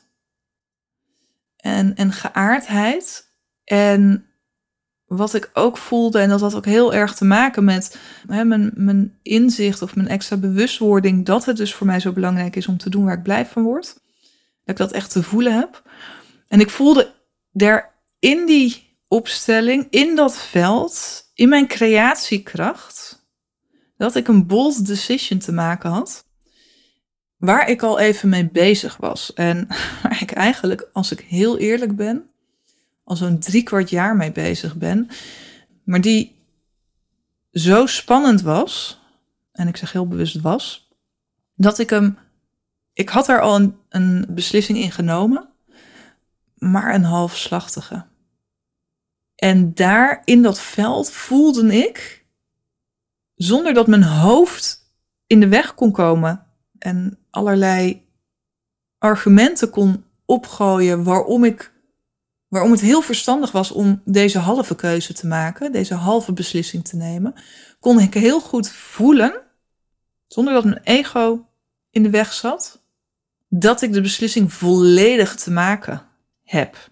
En, 1.57 1.95
en 1.95 2.13
geaardheid. 2.13 3.31
En 3.65 4.27
wat 5.07 5.35
ik 5.35 5.51
ook 5.53 5.79
voelde, 5.79 6.19
en 6.19 6.29
dat 6.29 6.41
had 6.41 6.55
ook 6.55 6.65
heel 6.65 6.95
erg 6.95 7.15
te 7.15 7.25
maken 7.25 7.65
met 7.65 7.99
hè, 8.29 8.45
mijn, 8.45 8.73
mijn 8.75 9.19
inzicht 9.23 9.83
of 9.83 9.97
mijn 9.97 10.09
extra 10.09 10.37
bewustwording, 10.37 11.25
dat 11.25 11.45
het 11.45 11.57
dus 11.57 11.75
voor 11.75 11.87
mij 11.87 12.01
zo 12.01 12.13
belangrijk 12.13 12.57
is 12.57 12.67
om 12.67 12.77
te 12.77 12.91
doen 12.91 13.05
waar 13.05 13.17
ik 13.17 13.23
blij 13.23 13.47
van 13.47 13.63
word. 13.63 13.87
Dat 14.65 14.75
ik 14.75 14.77
dat 14.77 14.93
echt 14.93 15.11
te 15.11 15.23
voelen 15.23 15.55
heb. 15.55 15.83
En 16.49 16.61
ik 16.61 16.71
voelde 16.71 17.15
daar 17.53 17.95
in 18.19 18.47
die 18.47 18.99
opstelling, 19.09 19.87
in 19.91 20.17
dat 20.17 20.39
veld, 20.39 21.25
in 21.35 21.49
mijn 21.49 21.67
creatiekracht, 21.67 23.16
dat 23.97 24.15
ik 24.15 24.29
een 24.29 24.47
bold 24.47 24.87
decision 24.87 25.39
te 25.39 25.53
maken 25.53 25.91
had. 25.91 26.25
Waar 27.37 27.69
ik 27.69 27.83
al 27.83 27.99
even 27.99 28.29
mee 28.29 28.49
bezig 28.51 28.97
was. 28.97 29.33
En 29.33 29.67
waar 30.03 30.23
ik 30.23 30.31
eigenlijk, 30.33 30.89
als 30.93 31.13
ik 31.13 31.21
heel 31.21 31.59
eerlijk 31.59 31.97
ben, 31.97 32.31
al 33.05 33.17
zo'n 33.17 33.39
drie 33.39 33.63
kwart 33.63 33.91
jaar 33.91 34.17
mee 34.17 34.33
bezig 34.33 34.77
ben. 34.77 35.09
Maar 35.85 36.01
die 36.01 36.37
zo 37.53 37.87
spannend 37.87 38.43
was, 38.43 39.01
en 39.53 39.69
ik 39.69 39.77
zeg 39.77 39.93
heel 39.93 40.09
bewust 40.09 40.41
was, 40.41 40.91
dat 41.55 41.79
ik 41.79 41.91
hem. 41.91 42.19
Ik 42.93 43.09
had 43.09 43.27
daar 43.27 43.41
al 43.41 43.57
een, 43.57 43.77
een 43.89 44.27
beslissing 44.29 44.79
in 44.79 44.93
genomen, 44.93 45.49
maar 46.55 46.95
een 46.95 47.05
halfslachtige. 47.05 48.05
En 49.35 49.75
daar 49.75 50.23
in 50.25 50.43
dat 50.43 50.61
veld 50.61 51.11
voelde 51.11 51.77
ik 51.77 52.26
zonder 53.37 53.75
dat 53.75 53.87
mijn 53.87 54.03
hoofd 54.03 54.85
in 55.27 55.41
de 55.41 55.49
weg 55.49 55.75
kon 55.75 55.93
komen 55.93 56.47
en 56.79 57.19
allerlei 57.31 58.09
argumenten 58.99 59.71
kon 59.71 60.05
opgooien 60.25 61.05
waarom 61.05 61.45
ik 61.45 61.75
waarom 62.49 62.71
het 62.71 62.81
heel 62.81 63.03
verstandig 63.03 63.53
was 63.53 63.73
om 63.73 64.03
deze 64.05 64.39
halve 64.39 64.75
keuze 64.75 65.13
te 65.13 65.27
maken, 65.27 65.73
deze 65.73 65.95
halve 65.95 66.33
beslissing 66.33 66.85
te 66.85 66.97
nemen, 66.97 67.35
kon 67.81 68.01
ik 68.01 68.15
heel 68.15 68.41
goed 68.41 68.71
voelen, 68.71 69.43
zonder 70.27 70.55
dat 70.55 70.65
mijn 70.65 70.81
ego 70.83 71.47
in 71.91 72.03
de 72.03 72.11
weg 72.11 72.33
zat, 72.33 72.83
dat 73.49 73.83
ik 73.83 73.93
de 73.93 74.01
beslissing 74.01 74.53
volledig 74.53 75.35
te 75.35 75.51
maken 75.51 76.03
heb. 76.43 76.91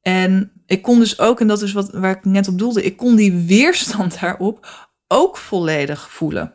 En 0.00 0.52
ik 0.66 0.82
kon 0.82 0.98
dus 0.98 1.18
ook, 1.18 1.40
en 1.40 1.46
dat 1.46 1.62
is 1.62 1.72
wat, 1.72 1.90
waar 1.90 2.16
ik 2.16 2.24
net 2.24 2.48
op 2.48 2.58
doelde, 2.58 2.82
ik 2.82 2.96
kon 2.96 3.16
die 3.16 3.46
weerstand 3.46 4.20
daarop 4.20 4.88
ook 5.12 5.36
volledig 5.36 6.10
voelen. 6.10 6.52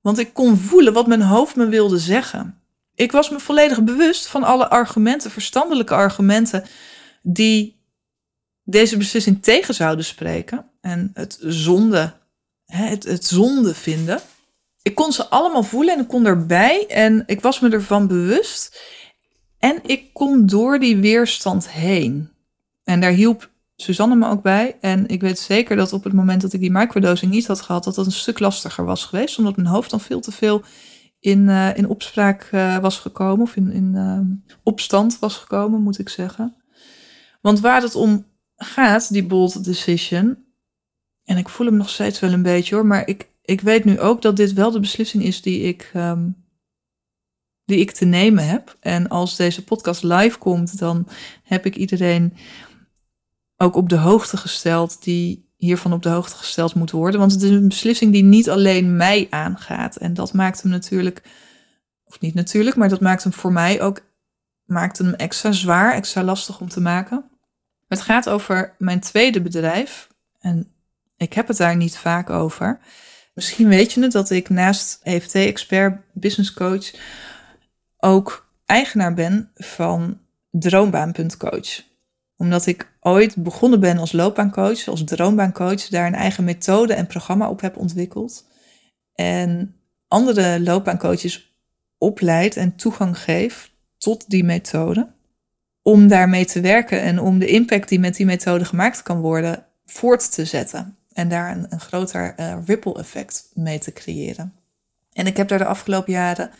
Want 0.00 0.18
ik 0.18 0.34
kon 0.34 0.56
voelen 0.56 0.92
wat 0.92 1.06
mijn 1.06 1.22
hoofd 1.22 1.56
me 1.56 1.66
wilde 1.66 1.98
zeggen. 1.98 2.60
Ik 2.94 3.12
was 3.12 3.30
me 3.30 3.40
volledig 3.40 3.82
bewust 3.82 4.26
van 4.26 4.42
alle 4.42 4.68
argumenten, 4.68 5.30
verstandelijke 5.30 5.94
argumenten, 5.94 6.64
die 7.22 7.80
deze 8.62 8.96
beslissing 8.96 9.42
tegen 9.42 9.74
zouden 9.74 10.04
spreken. 10.04 10.70
En 10.80 11.10
het 11.14 11.38
zonde, 11.40 12.12
het, 12.66 13.04
het 13.04 13.24
zonde 13.24 13.74
vinden. 13.74 14.20
Ik 14.82 14.94
kon 14.94 15.12
ze 15.12 15.28
allemaal 15.28 15.62
voelen 15.62 15.94
en 15.94 16.00
ik 16.00 16.08
kon 16.08 16.26
erbij 16.26 16.86
en 16.86 17.22
ik 17.26 17.40
was 17.40 17.60
me 17.60 17.70
ervan 17.70 18.06
bewust. 18.06 18.80
En 19.58 19.78
ik 19.82 20.12
kon 20.12 20.46
door 20.46 20.78
die 20.78 20.96
weerstand 20.96 21.70
heen. 21.70 22.30
En 22.84 23.00
daar 23.00 23.12
hielp 23.12 23.50
Suzanne 23.76 24.16
me 24.16 24.28
ook 24.28 24.42
bij. 24.42 24.76
En 24.80 25.06
ik 25.06 25.20
weet 25.20 25.38
zeker 25.38 25.76
dat 25.76 25.92
op 25.92 26.04
het 26.04 26.12
moment 26.12 26.40
dat 26.40 26.52
ik 26.52 26.60
die 26.60 26.70
microdosing 26.70 27.32
niet 27.32 27.46
had 27.46 27.60
gehad, 27.60 27.84
dat 27.84 27.94
dat 27.94 28.06
een 28.06 28.12
stuk 28.12 28.38
lastiger 28.38 28.84
was 28.84 29.04
geweest. 29.04 29.38
Omdat 29.38 29.56
mijn 29.56 29.68
hoofd 29.68 29.90
dan 29.90 30.00
veel 30.00 30.20
te 30.20 30.32
veel 30.32 30.62
in, 31.20 31.48
uh, 31.48 31.76
in 31.76 31.88
opspraak 31.88 32.48
uh, 32.52 32.78
was 32.78 32.98
gekomen. 32.98 33.42
Of 33.42 33.56
in, 33.56 33.72
in 33.72 33.92
uh, 33.94 34.20
opstand 34.62 35.18
was 35.18 35.36
gekomen, 35.36 35.82
moet 35.82 35.98
ik 35.98 36.08
zeggen. 36.08 36.56
Want 37.40 37.60
waar 37.60 37.82
het 37.82 37.94
om 37.94 38.26
gaat, 38.56 39.12
die 39.12 39.26
bold 39.26 39.64
decision. 39.64 40.38
En 41.24 41.36
ik 41.36 41.48
voel 41.48 41.66
hem 41.66 41.76
nog 41.76 41.88
steeds 41.88 42.20
wel 42.20 42.32
een 42.32 42.42
beetje 42.42 42.74
hoor. 42.74 42.86
Maar 42.86 43.08
ik, 43.08 43.28
ik 43.42 43.60
weet 43.60 43.84
nu 43.84 44.00
ook 44.00 44.22
dat 44.22 44.36
dit 44.36 44.52
wel 44.52 44.70
de 44.70 44.80
beslissing 44.80 45.24
is 45.24 45.42
die 45.42 45.60
ik. 45.60 45.90
Um, 45.96 46.42
die 47.64 47.78
ik 47.78 47.90
te 47.90 48.04
nemen 48.04 48.46
heb. 48.48 48.76
En 48.80 49.08
als 49.08 49.36
deze 49.36 49.64
podcast 49.64 50.02
live 50.02 50.38
komt, 50.38 50.78
dan 50.78 51.08
heb 51.42 51.66
ik 51.66 51.76
iedereen 51.76 52.36
ook 53.56 53.76
op 53.76 53.88
de 53.88 53.96
hoogte 53.96 54.36
gesteld 54.36 55.02
die 55.02 55.52
hiervan 55.56 55.92
op 55.92 56.02
de 56.02 56.08
hoogte 56.08 56.36
gesteld 56.36 56.74
moet 56.74 56.90
worden. 56.90 57.20
Want 57.20 57.32
het 57.32 57.42
is 57.42 57.50
een 57.50 57.68
beslissing 57.68 58.12
die 58.12 58.22
niet 58.22 58.50
alleen 58.50 58.96
mij 58.96 59.26
aangaat. 59.30 59.96
En 59.96 60.14
dat 60.14 60.32
maakt 60.32 60.62
hem 60.62 60.70
natuurlijk, 60.70 61.22
of 62.04 62.20
niet 62.20 62.34
natuurlijk, 62.34 62.76
maar 62.76 62.88
dat 62.88 63.00
maakt 63.00 63.22
hem 63.22 63.32
voor 63.32 63.52
mij 63.52 63.82
ook, 63.82 64.00
maakt 64.64 64.98
hem 64.98 65.14
extra 65.14 65.52
zwaar, 65.52 65.92
extra 65.92 66.22
lastig 66.22 66.60
om 66.60 66.68
te 66.68 66.80
maken. 66.80 67.24
Het 67.88 68.00
gaat 68.00 68.28
over 68.28 68.74
mijn 68.78 69.00
tweede 69.00 69.42
bedrijf. 69.42 70.08
En 70.40 70.68
ik 71.16 71.32
heb 71.32 71.48
het 71.48 71.56
daar 71.56 71.76
niet 71.76 71.98
vaak 71.98 72.30
over. 72.30 72.78
Misschien 73.34 73.68
weet 73.68 73.92
je 73.92 74.02
het 74.02 74.12
dat 74.12 74.30
ik 74.30 74.48
naast 74.48 75.00
EFT-expert, 75.02 76.00
business 76.12 76.52
coach, 76.52 76.90
ook 77.98 78.48
eigenaar 78.66 79.14
ben 79.14 79.50
van 79.54 80.18
droombaan.coach 80.50 81.93
omdat 82.36 82.66
ik 82.66 82.92
ooit 83.00 83.36
begonnen 83.36 83.80
ben 83.80 83.98
als 83.98 84.12
loopbaancoach, 84.12 84.88
als 84.88 85.04
droombaancoach, 85.04 85.88
daar 85.88 86.06
een 86.06 86.14
eigen 86.14 86.44
methode 86.44 86.94
en 86.94 87.06
programma 87.06 87.48
op 87.48 87.60
heb 87.60 87.76
ontwikkeld. 87.76 88.44
En 89.14 89.74
andere 90.08 90.60
loopbaancoaches 90.60 91.52
opleid 91.98 92.56
en 92.56 92.76
toegang 92.76 93.18
geef 93.18 93.72
tot 93.98 94.30
die 94.30 94.44
methode. 94.44 95.12
om 95.82 96.08
daarmee 96.08 96.44
te 96.44 96.60
werken 96.60 97.00
en 97.00 97.20
om 97.20 97.38
de 97.38 97.46
impact 97.46 97.88
die 97.88 97.98
met 97.98 98.16
die 98.16 98.26
methode 98.26 98.64
gemaakt 98.64 99.02
kan 99.02 99.20
worden 99.20 99.64
voort 99.86 100.32
te 100.32 100.44
zetten. 100.44 100.96
En 101.12 101.28
daar 101.28 101.66
een, 101.68 101.80
groter 101.80 102.34
uh, 102.40 102.56
ripple 102.66 102.98
effect 102.98 103.50
mee 103.54 103.78
te 103.78 103.92
creëren. 103.92 104.52
En 105.12 105.26
ik 105.26 105.36
heb 105.36 105.48
daar 105.48 105.58
de 105.58 105.64
afgelopen 105.64 106.12
jaren 106.12 106.50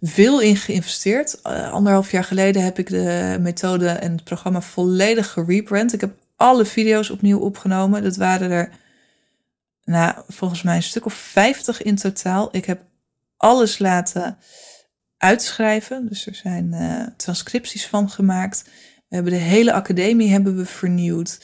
veel 0.00 0.40
in 0.40 0.56
geïnvesteerd. 0.56 1.40
Uh, 1.44 1.72
anderhalf 1.72 2.10
jaar 2.10 2.24
geleden 2.24 2.62
heb 2.62 2.78
ik 2.78 2.88
de 2.88 3.36
methode 3.40 3.88
en 3.88 4.12
het 4.12 4.24
programma 4.24 4.60
volledig 4.60 5.30
gerebrand. 5.30 5.92
Ik 5.92 6.00
heb 6.00 6.14
alle 6.36 6.64
video's 6.64 7.10
opnieuw 7.10 7.38
opgenomen. 7.38 8.02
Dat 8.02 8.16
waren 8.16 8.50
er, 8.50 8.70
nou, 9.84 10.14
volgens 10.28 10.62
mij 10.62 10.76
een 10.76 10.82
stuk 10.82 11.04
of 11.04 11.14
50 11.14 11.82
in 11.82 11.96
totaal. 11.96 12.48
Ik 12.52 12.64
heb 12.64 12.80
alles 13.36 13.78
laten 13.78 14.38
uitschrijven. 15.18 16.08
Dus 16.08 16.26
er 16.26 16.34
zijn 16.34 16.72
uh, 16.72 17.06
transcripties 17.16 17.86
van 17.86 18.10
gemaakt. 18.10 18.64
We 19.08 19.14
hebben 19.14 19.32
de 19.32 19.38
hele 19.38 19.72
academie 19.72 20.30
hebben 20.30 20.56
we 20.56 20.66
vernieuwd. 20.66 21.40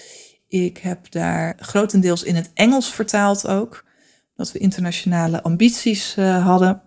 Ik 0.49 0.79
heb 0.79 1.11
daar 1.11 1.57
grotendeels 1.59 2.23
in 2.23 2.35
het 2.35 2.51
Engels 2.55 2.93
vertaald 2.93 3.47
ook. 3.47 3.85
Dat 4.37 4.53
we 4.53 4.59
internationale 4.59 5.43
ambities 5.43 6.17
uh, 6.19 6.45
hadden. 6.45 6.83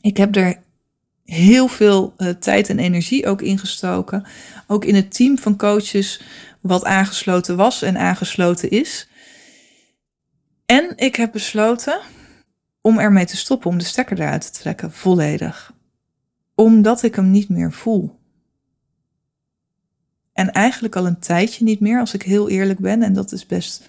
Ik 0.00 0.16
heb 0.16 0.36
er 0.36 0.56
heel 1.30 1.68
veel 1.68 2.14
uh, 2.16 2.28
tijd 2.28 2.68
en 2.68 2.78
energie 2.78 3.26
ook 3.26 3.42
ingestoken. 3.42 4.24
Ook 4.66 4.84
in 4.84 4.94
het 4.94 5.14
team 5.14 5.38
van 5.38 5.56
coaches 5.56 6.22
wat 6.60 6.84
aangesloten 6.84 7.56
was 7.56 7.82
en 7.82 7.96
aangesloten 7.96 8.70
is. 8.70 9.08
En 10.66 10.92
ik 10.96 11.16
heb 11.16 11.32
besloten 11.32 12.00
om 12.80 12.98
ermee 12.98 13.26
te 13.26 13.36
stoppen, 13.36 13.70
om 13.70 13.78
de 13.78 13.84
stekker 13.84 14.20
eruit 14.20 14.52
te 14.52 14.60
trekken, 14.60 14.92
volledig. 14.92 15.72
Omdat 16.54 17.02
ik 17.02 17.14
hem 17.14 17.30
niet 17.30 17.48
meer 17.48 17.72
voel. 17.72 18.18
En 20.32 20.52
eigenlijk 20.52 20.96
al 20.96 21.06
een 21.06 21.18
tijdje 21.18 21.64
niet 21.64 21.80
meer, 21.80 22.00
als 22.00 22.14
ik 22.14 22.22
heel 22.22 22.48
eerlijk 22.48 22.78
ben. 22.78 23.02
En 23.02 23.12
dat 23.12 23.32
is 23.32 23.46
best 23.46 23.88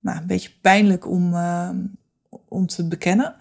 nou, 0.00 0.18
een 0.18 0.26
beetje 0.26 0.50
pijnlijk 0.60 1.06
om, 1.06 1.32
uh, 1.32 1.70
om 2.48 2.66
te 2.66 2.88
bekennen. 2.88 3.36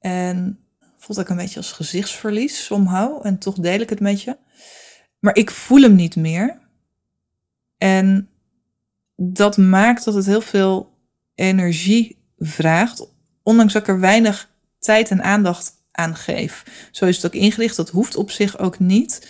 En 0.00 0.61
voelt 1.02 1.18
ik 1.18 1.28
een 1.28 1.36
beetje 1.36 1.56
als 1.56 1.72
gezichtsverlies 1.72 2.64
somehow. 2.64 3.26
En 3.26 3.38
toch 3.38 3.54
deel 3.54 3.80
ik 3.80 3.90
het 3.90 4.00
met 4.00 4.22
je. 4.22 4.36
Maar 5.18 5.36
ik 5.36 5.50
voel 5.50 5.82
hem 5.82 5.94
niet 5.94 6.16
meer. 6.16 6.58
En 7.78 8.28
dat 9.16 9.56
maakt 9.56 10.04
dat 10.04 10.14
het 10.14 10.26
heel 10.26 10.40
veel 10.40 10.98
energie 11.34 12.18
vraagt. 12.38 13.06
Ondanks 13.42 13.72
dat 13.72 13.82
ik 13.82 13.88
er 13.88 14.00
weinig 14.00 14.50
tijd 14.78 15.10
en 15.10 15.22
aandacht 15.22 15.72
aan 15.92 16.16
geef. 16.16 16.64
Zo 16.90 17.06
is 17.06 17.16
het 17.16 17.26
ook 17.26 17.40
ingericht. 17.40 17.76
Dat 17.76 17.90
hoeft 17.90 18.16
op 18.16 18.30
zich 18.30 18.58
ook 18.58 18.78
niet. 18.78 19.28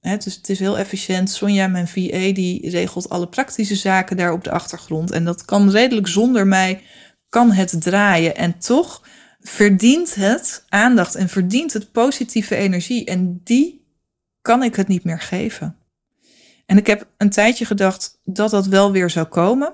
Is, 0.00 0.34
het 0.34 0.48
is 0.48 0.58
heel 0.58 0.78
efficiënt. 0.78 1.30
Sonja, 1.30 1.66
mijn 1.66 1.88
VA, 1.88 2.32
die 2.32 2.70
regelt 2.70 3.08
alle 3.08 3.28
praktische 3.28 3.76
zaken 3.76 4.16
daar 4.16 4.32
op 4.32 4.44
de 4.44 4.50
achtergrond. 4.50 5.10
En 5.10 5.24
dat 5.24 5.44
kan 5.44 5.70
redelijk 5.70 6.08
zonder 6.08 6.46
mij, 6.46 6.82
kan 7.28 7.52
het 7.52 7.82
draaien. 7.82 8.36
En 8.36 8.58
toch 8.58 9.02
verdient 9.48 10.14
het 10.14 10.64
aandacht 10.68 11.14
en 11.14 11.28
verdient 11.28 11.72
het 11.72 11.92
positieve 11.92 12.56
energie. 12.56 13.04
En 13.04 13.40
die 13.44 13.86
kan 14.42 14.62
ik 14.62 14.76
het 14.76 14.88
niet 14.88 15.04
meer 15.04 15.20
geven. 15.20 15.76
En 16.66 16.76
ik 16.76 16.86
heb 16.86 17.06
een 17.16 17.30
tijdje 17.30 17.64
gedacht 17.64 18.20
dat 18.24 18.50
dat 18.50 18.66
wel 18.66 18.92
weer 18.92 19.10
zou 19.10 19.26
komen. 19.26 19.72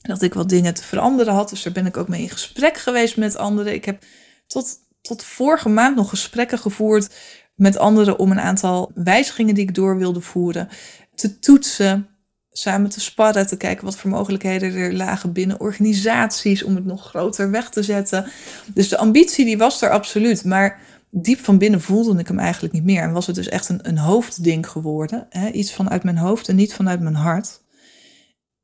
Dat 0.00 0.22
ik 0.22 0.34
wat 0.34 0.48
dingen 0.48 0.74
te 0.74 0.82
veranderen 0.82 1.34
had. 1.34 1.48
Dus 1.48 1.62
daar 1.62 1.72
ben 1.72 1.86
ik 1.86 1.96
ook 1.96 2.08
mee 2.08 2.22
in 2.22 2.30
gesprek 2.30 2.76
geweest 2.76 3.16
met 3.16 3.36
anderen. 3.36 3.74
Ik 3.74 3.84
heb 3.84 4.04
tot, 4.46 4.78
tot 5.00 5.24
vorige 5.24 5.68
maand 5.68 5.96
nog 5.96 6.08
gesprekken 6.08 6.58
gevoerd 6.58 7.14
met 7.54 7.76
anderen 7.76 8.18
om 8.18 8.30
een 8.30 8.40
aantal 8.40 8.90
wijzigingen 8.94 9.54
die 9.54 9.64
ik 9.64 9.74
door 9.74 9.98
wilde 9.98 10.20
voeren 10.20 10.68
te 11.14 11.38
toetsen, 11.38 12.08
samen 12.50 12.90
te 12.90 13.00
sparren, 13.00 13.46
te 13.46 13.56
kijken 13.56 13.84
wat 13.84 13.96
voor 13.96 14.10
mogelijkheden 14.10 14.74
er 14.74 14.94
lagen 14.94 15.32
binnen 15.32 15.60
organisaties 15.60 16.62
om 16.62 16.74
het 16.74 16.84
nog 16.84 17.08
groter 17.08 17.50
weg 17.50 17.70
te 17.70 17.82
zetten. 17.82 18.26
Dus 18.74 18.88
de 18.88 18.98
ambitie 18.98 19.44
die 19.44 19.58
was 19.58 19.82
er 19.82 19.90
absoluut, 19.90 20.44
maar 20.44 20.80
diep 21.10 21.38
van 21.38 21.58
binnen 21.58 21.80
voelde 21.80 22.18
ik 22.18 22.28
hem 22.28 22.38
eigenlijk 22.38 22.74
niet 22.74 22.84
meer 22.84 23.02
en 23.02 23.12
was 23.12 23.26
het 23.26 23.34
dus 23.34 23.48
echt 23.48 23.68
een, 23.68 23.88
een 23.88 23.98
hoofdding 23.98 24.68
geworden, 24.68 25.26
hè? 25.30 25.50
iets 25.50 25.72
vanuit 25.72 26.02
mijn 26.02 26.18
hoofd 26.18 26.48
en 26.48 26.56
niet 26.56 26.74
vanuit 26.74 27.00
mijn 27.00 27.14
hart. 27.14 27.60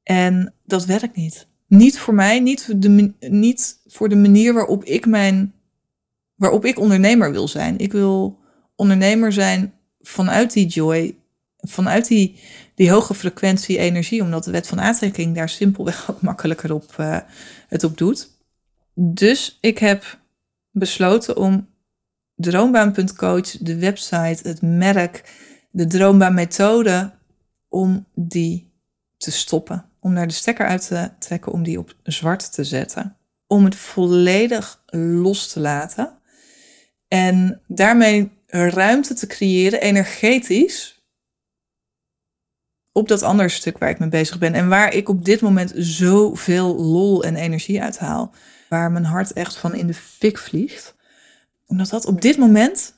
En 0.03 0.55
dat 0.65 0.85
werkt 0.85 1.17
niet. 1.17 1.47
Niet 1.67 1.99
voor 1.99 2.15
mij, 2.15 2.41
niet, 2.41 2.83
de, 2.83 3.13
niet 3.21 3.81
voor 3.87 4.09
de 4.09 4.17
manier 4.17 4.55
waarop 4.55 4.85
ik 4.85 5.07
mijn, 5.07 5.55
waarop 6.35 6.65
ik 6.65 6.79
ondernemer 6.79 7.33
wil 7.33 7.49
zijn. 7.49 7.79
Ik 7.79 7.93
wil 7.93 8.39
ondernemer 8.77 9.33
zijn 9.33 9.75
vanuit 10.01 10.53
die 10.53 10.67
joy, 10.67 11.17
vanuit 11.65 12.09
die, 12.09 12.41
die 12.75 12.91
hoge 12.91 13.15
frequentie 13.15 13.79
energie, 13.79 14.23
omdat 14.23 14.45
de 14.45 14.51
wet 14.51 14.67
van 14.67 14.81
aantrekking 14.81 15.35
daar 15.35 15.49
simpelweg 15.49 16.05
ook 16.11 16.21
makkelijker 16.21 16.73
op, 16.73 16.97
uh, 17.01 17.19
het 17.69 17.85
op 17.85 17.99
doet. 17.99 18.29
Dus 18.95 19.59
ik 19.61 19.79
heb 19.79 20.19
besloten 20.71 21.37
om 21.37 21.69
droombaan.coach, 22.35 23.51
de 23.51 23.79
website, 23.79 24.49
het 24.49 24.63
merk, 24.63 25.33
de 25.71 25.87
droombaanmethode, 25.87 27.13
om 27.69 28.07
die 28.15 28.73
te 29.17 29.31
stoppen. 29.31 29.85
Om 30.01 30.15
daar 30.15 30.27
de 30.27 30.35
stekker 30.35 30.67
uit 30.67 30.87
te 30.87 31.11
trekken, 31.19 31.53
om 31.53 31.63
die 31.63 31.79
op 31.79 31.95
zwart 32.03 32.53
te 32.53 32.65
zetten. 32.65 33.17
Om 33.47 33.65
het 33.65 33.77
volledig 33.77 34.83
los 34.91 35.49
te 35.49 35.61
laten. 35.61 36.19
En 37.09 37.61
daarmee 37.67 38.31
ruimte 38.47 39.15
te 39.15 39.27
creëren, 39.27 39.81
energetisch, 39.81 40.94
op 42.95 43.09
dat 43.09 43.23
andere 43.23 43.49
stuk 43.49 43.79
waar 43.79 43.91
ik 43.91 43.99
mee 43.99 44.09
bezig 44.09 44.39
ben. 44.39 44.55
En 44.55 44.69
waar 44.69 44.95
ik 44.95 45.09
op 45.09 45.25
dit 45.25 45.41
moment 45.41 45.73
zoveel 45.77 46.77
lol 46.77 47.25
en 47.25 47.37
energie 47.37 47.83
uit 47.83 47.99
haal. 47.99 48.33
Waar 48.69 48.93
mijn 48.93 49.05
hart 49.05 49.33
echt 49.33 49.57
van 49.57 49.75
in 49.75 49.87
de 49.87 49.95
fik 49.95 50.39
vliegt. 50.39 50.95
Omdat 51.67 51.91
dat 51.91 52.07
op 52.07 52.21
dit 52.21 52.37
moment, 52.37 52.95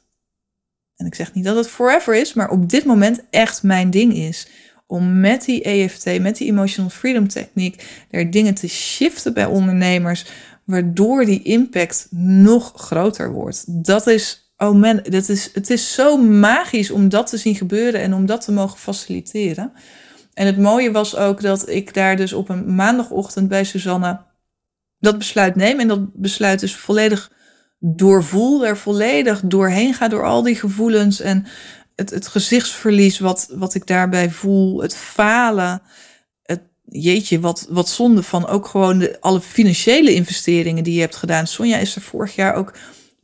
en 0.96 1.06
ik 1.06 1.14
zeg 1.14 1.34
niet 1.34 1.44
dat 1.44 1.56
het 1.56 1.68
forever 1.68 2.14
is, 2.14 2.34
maar 2.34 2.50
op 2.50 2.70
dit 2.70 2.84
moment 2.84 3.22
echt 3.30 3.62
mijn 3.62 3.90
ding 3.90 4.14
is. 4.14 4.48
Om 4.86 5.20
met 5.20 5.44
die 5.44 5.62
EFT, 5.62 6.20
met 6.20 6.36
die 6.36 6.48
Emotional 6.48 6.90
Freedom 6.90 7.28
Techniek, 7.28 8.04
er 8.10 8.30
dingen 8.30 8.54
te 8.54 8.68
shiften 8.68 9.34
bij 9.34 9.46
ondernemers. 9.46 10.26
Waardoor 10.64 11.24
die 11.24 11.42
impact 11.42 12.06
nog 12.10 12.72
groter 12.76 13.32
wordt. 13.32 13.84
Dat 13.84 14.06
is 14.06 14.45
Oh 14.56 14.74
man, 14.74 15.00
dat 15.02 15.28
is, 15.28 15.50
het 15.52 15.70
is 15.70 15.92
zo 15.92 16.16
magisch 16.16 16.90
om 16.90 17.08
dat 17.08 17.26
te 17.26 17.36
zien 17.36 17.54
gebeuren 17.54 18.00
en 18.00 18.14
om 18.14 18.26
dat 18.26 18.40
te 18.40 18.52
mogen 18.52 18.78
faciliteren. 18.78 19.72
En 20.34 20.46
het 20.46 20.58
mooie 20.58 20.92
was 20.92 21.16
ook 21.16 21.40
dat 21.40 21.68
ik 21.68 21.94
daar 21.94 22.16
dus 22.16 22.32
op 22.32 22.48
een 22.48 22.74
maandagochtend 22.74 23.48
bij 23.48 23.64
Suzanne 23.64 24.20
dat 24.98 25.18
besluit 25.18 25.56
neem. 25.56 25.80
En 25.80 25.88
dat 25.88 26.14
besluit 26.14 26.60
dus 26.60 26.76
volledig 26.76 27.32
doorvoel, 27.78 28.66
er 28.66 28.76
volledig 28.76 29.40
doorheen 29.44 29.94
ga 29.94 30.08
door 30.08 30.24
al 30.24 30.42
die 30.42 30.54
gevoelens 30.54 31.20
en 31.20 31.46
het, 31.94 32.10
het 32.10 32.26
gezichtsverlies 32.26 33.18
wat, 33.18 33.48
wat 33.50 33.74
ik 33.74 33.86
daarbij 33.86 34.30
voel, 34.30 34.82
het 34.82 34.96
falen. 34.96 35.82
Het, 36.42 36.60
jeetje, 36.84 37.40
wat, 37.40 37.66
wat 37.70 37.88
zonde 37.88 38.22
van 38.22 38.46
ook 38.46 38.66
gewoon 38.66 38.98
de, 38.98 39.20
alle 39.20 39.40
financiële 39.40 40.14
investeringen 40.14 40.84
die 40.84 40.94
je 40.94 41.00
hebt 41.00 41.16
gedaan. 41.16 41.46
Sonja 41.46 41.76
is 41.76 41.96
er 41.96 42.02
vorig 42.02 42.34
jaar 42.34 42.54
ook 42.54 42.72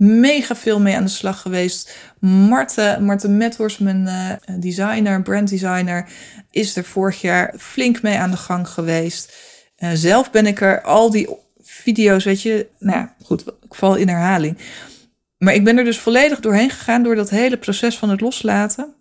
mega 0.03 0.57
veel 0.57 0.81
mee 0.81 0.97
aan 0.97 1.05
de 1.05 1.11
slag 1.11 1.41
geweest. 1.41 1.97
Marten, 2.19 3.05
Marten 3.05 3.37
Methors, 3.37 3.79
mijn 3.79 4.07
uh, 4.07 4.33
designer, 4.61 5.23
branddesigner, 5.23 6.09
is 6.51 6.77
er 6.77 6.85
vorig 6.85 7.21
jaar 7.21 7.55
flink 7.59 8.03
mee 8.03 8.19
aan 8.19 8.31
de 8.31 8.37
gang 8.37 8.69
geweest. 8.69 9.37
Uh, 9.79 9.91
zelf 9.95 10.31
ben 10.31 10.47
ik 10.47 10.61
er 10.61 10.83
al 10.83 11.11
die 11.11 11.29
video's, 11.61 12.25
weet 12.25 12.43
je, 12.43 12.69
nou 12.79 13.09
goed, 13.23 13.45
ik 13.47 13.75
val 13.75 13.95
in 13.97 14.09
herhaling. 14.09 14.59
Maar 15.39 15.55
ik 15.55 15.65
ben 15.65 15.79
er 15.79 15.85
dus 15.85 15.99
volledig 15.99 16.41
doorheen 16.41 16.71
gegaan 16.71 17.03
door 17.03 17.15
dat 17.15 17.31
hele 17.31 17.57
proces 17.57 17.99
van 17.99 18.11
het 18.11 18.21
loslaten. 18.21 18.95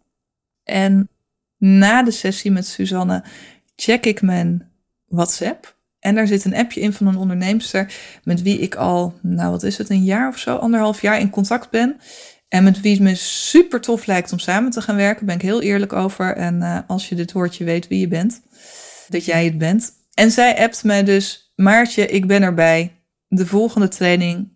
En 0.63 1.09
na 1.57 2.03
de 2.03 2.11
sessie 2.11 2.51
met 2.51 2.67
Suzanne 2.67 3.23
check 3.75 4.05
ik 4.05 4.21
mijn 4.21 4.71
WhatsApp. 5.05 5.79
En 6.01 6.15
daar 6.15 6.27
zit 6.27 6.45
een 6.45 6.55
appje 6.55 6.81
in 6.81 6.93
van 6.93 7.07
een 7.07 7.17
onderneemster 7.17 7.93
met 8.23 8.41
wie 8.41 8.59
ik 8.59 8.75
al, 8.75 9.13
nou 9.21 9.51
wat 9.51 9.63
is 9.63 9.77
het, 9.77 9.89
een 9.89 10.03
jaar 10.03 10.27
of 10.27 10.37
zo, 10.37 10.55
anderhalf 10.55 11.01
jaar 11.01 11.19
in 11.19 11.29
contact 11.29 11.69
ben. 11.69 11.99
En 12.47 12.63
met 12.63 12.81
wie 12.81 12.91
het 12.91 13.01
me 13.01 13.15
super 13.15 13.81
tof 13.81 14.05
lijkt 14.05 14.31
om 14.31 14.39
samen 14.39 14.71
te 14.71 14.81
gaan 14.81 14.95
werken, 14.95 15.25
ben 15.25 15.35
ik 15.35 15.41
heel 15.41 15.61
eerlijk 15.61 15.93
over. 15.93 16.35
En 16.35 16.61
uh, 16.61 16.79
als 16.87 17.09
je 17.09 17.15
dit 17.15 17.31
hoort, 17.31 17.55
je 17.55 17.63
weet 17.63 17.87
wie 17.87 17.99
je 17.99 18.07
bent, 18.07 18.41
dat 19.07 19.25
jij 19.25 19.45
het 19.45 19.57
bent. 19.57 19.91
En 20.13 20.31
zij 20.31 20.57
appt 20.57 20.83
mij 20.83 21.03
dus, 21.03 21.53
Maartje, 21.55 22.05
ik 22.05 22.27
ben 22.27 22.41
erbij. 22.41 22.91
De 23.27 23.45
volgende 23.45 23.87
training, 23.87 24.47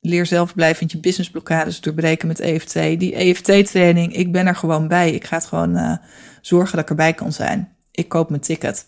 leer 0.00 0.26
zelfblijvend 0.26 0.92
je 0.92 1.00
businessblokkades 1.00 1.80
doorbreken 1.80 2.28
met 2.28 2.40
EFT. 2.40 2.72
Die 2.72 3.14
EFT-training, 3.14 4.16
ik 4.16 4.32
ben 4.32 4.46
er 4.46 4.56
gewoon 4.56 4.88
bij. 4.88 5.10
Ik 5.10 5.24
ga 5.24 5.36
het 5.36 5.46
gewoon 5.46 5.76
uh, 5.76 5.96
zorgen 6.40 6.76
dat 6.76 6.84
ik 6.84 6.90
erbij 6.90 7.12
kan 7.12 7.32
zijn. 7.32 7.76
Ik 7.90 8.08
koop 8.08 8.28
mijn 8.28 8.42
ticket. 8.42 8.86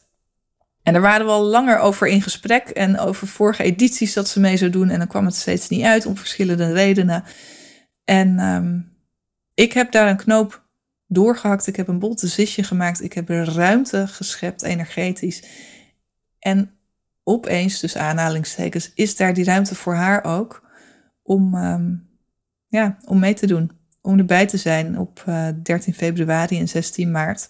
En 0.87 0.92
daar 0.92 1.03
waren 1.03 1.27
we 1.27 1.33
al 1.33 1.44
langer 1.44 1.79
over 1.79 2.09
in 2.09 2.22
gesprek 2.22 2.68
en 2.68 2.99
over 2.99 3.27
vorige 3.27 3.62
edities 3.62 4.12
dat 4.12 4.29
ze 4.29 4.40
mee 4.40 4.57
zou 4.57 4.70
doen. 4.70 4.88
En 4.88 4.99
dan 4.99 5.07
kwam 5.07 5.25
het 5.25 5.35
steeds 5.35 5.68
niet 5.68 5.85
uit 5.85 6.07
om 6.07 6.16
verschillende 6.16 6.72
redenen. 6.72 7.25
En 8.05 8.38
um, 8.38 8.92
ik 9.55 9.72
heb 9.72 9.92
daar 9.92 10.09
een 10.09 10.16
knoop 10.16 10.64
doorgehakt. 11.07 11.66
Ik 11.66 11.77
heb 11.77 11.88
een 11.88 11.99
bold 11.99 12.20
decision 12.20 12.64
gemaakt. 12.64 13.03
Ik 13.03 13.12
heb 13.12 13.29
ruimte 13.29 14.07
geschept, 14.07 14.62
energetisch. 14.62 15.42
En 16.38 16.70
opeens, 17.22 17.81
dus 17.81 17.96
aanhalingstekens, 17.96 18.92
is 18.94 19.16
daar 19.16 19.35
die 19.35 19.44
ruimte 19.44 19.75
voor 19.75 19.94
haar 19.94 20.25
ook 20.25 20.68
om, 21.22 21.55
ehm, 21.55 21.94
ja, 22.68 22.99
om 23.05 23.18
mee 23.18 23.35
te 23.35 23.46
doen. 23.46 23.70
Om 24.01 24.18
erbij 24.18 24.46
te 24.46 24.57
zijn 24.57 24.99
op 24.99 25.25
uh, 25.29 25.49
eh, 25.49 25.55
13 25.62 25.94
februari 25.94 26.59
en 26.59 26.68
16 26.68 27.11
maart. 27.11 27.49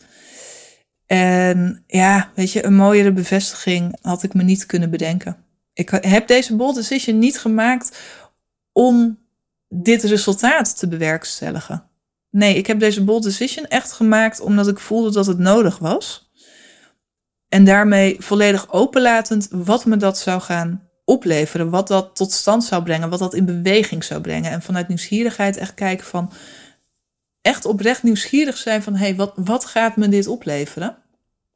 En 1.07 1.85
ja, 1.87 2.31
weet 2.35 2.53
je, 2.53 2.65
een 2.65 2.75
mooiere 2.75 3.13
bevestiging 3.13 3.99
had 4.01 4.23
ik 4.23 4.35
me 4.35 4.43
niet 4.43 4.67
kunnen 4.67 4.91
bedenken. 4.91 5.37
Ik 5.73 5.99
heb 6.01 6.27
deze 6.27 6.57
bold 6.57 6.75
decision 6.75 7.19
niet 7.19 7.39
gemaakt 7.39 7.99
om 8.73 9.19
dit 9.69 10.03
resultaat 10.03 10.79
te 10.79 10.89
bewerkstelligen. 10.89 11.85
Nee, 12.31 12.57
ik 12.57 12.67
heb 12.67 12.81
deze 12.81 13.05
bold 13.05 13.23
decision 13.23 13.67
echt 13.67 13.93
gemaakt 13.93 14.41
omdat 14.41 14.69
ik 14.69 14.79
voelde 14.79 15.13
dat 15.13 15.27
het 15.27 15.39
nodig 15.39 15.79
was. 15.79 16.31
En 17.49 17.65
daarmee 17.65 18.17
volledig 18.19 18.73
openlatend 18.73 19.49
wat 19.51 19.85
me 19.85 19.97
dat 19.97 20.19
zou 20.19 20.41
gaan 20.41 20.89
opleveren, 21.05 21.71
wat 21.71 21.89
dat 21.89 22.17
tot 22.17 22.33
stand 22.33 22.65
zou 22.65 22.83
brengen, 22.83 23.11
wat 23.11 23.19
dat 23.19 23.35
in 23.35 23.45
beweging 23.45 24.05
zou 24.05 24.21
brengen. 24.21 24.51
En 24.51 24.63
vanuit 24.63 24.89
nieuwsgierigheid 24.89 25.57
echt 25.57 25.75
kijken 25.75 26.07
van, 26.07 26.33
echt 27.47 27.65
oprecht 27.65 28.03
nieuwsgierig 28.03 28.57
zijn 28.57 28.83
van, 28.83 28.95
hé, 28.95 29.07
hey, 29.07 29.17
wat, 29.17 29.33
wat 29.35 29.65
gaat 29.65 29.97
me 29.97 30.09
dit 30.09 30.27
opleveren? 30.27 30.97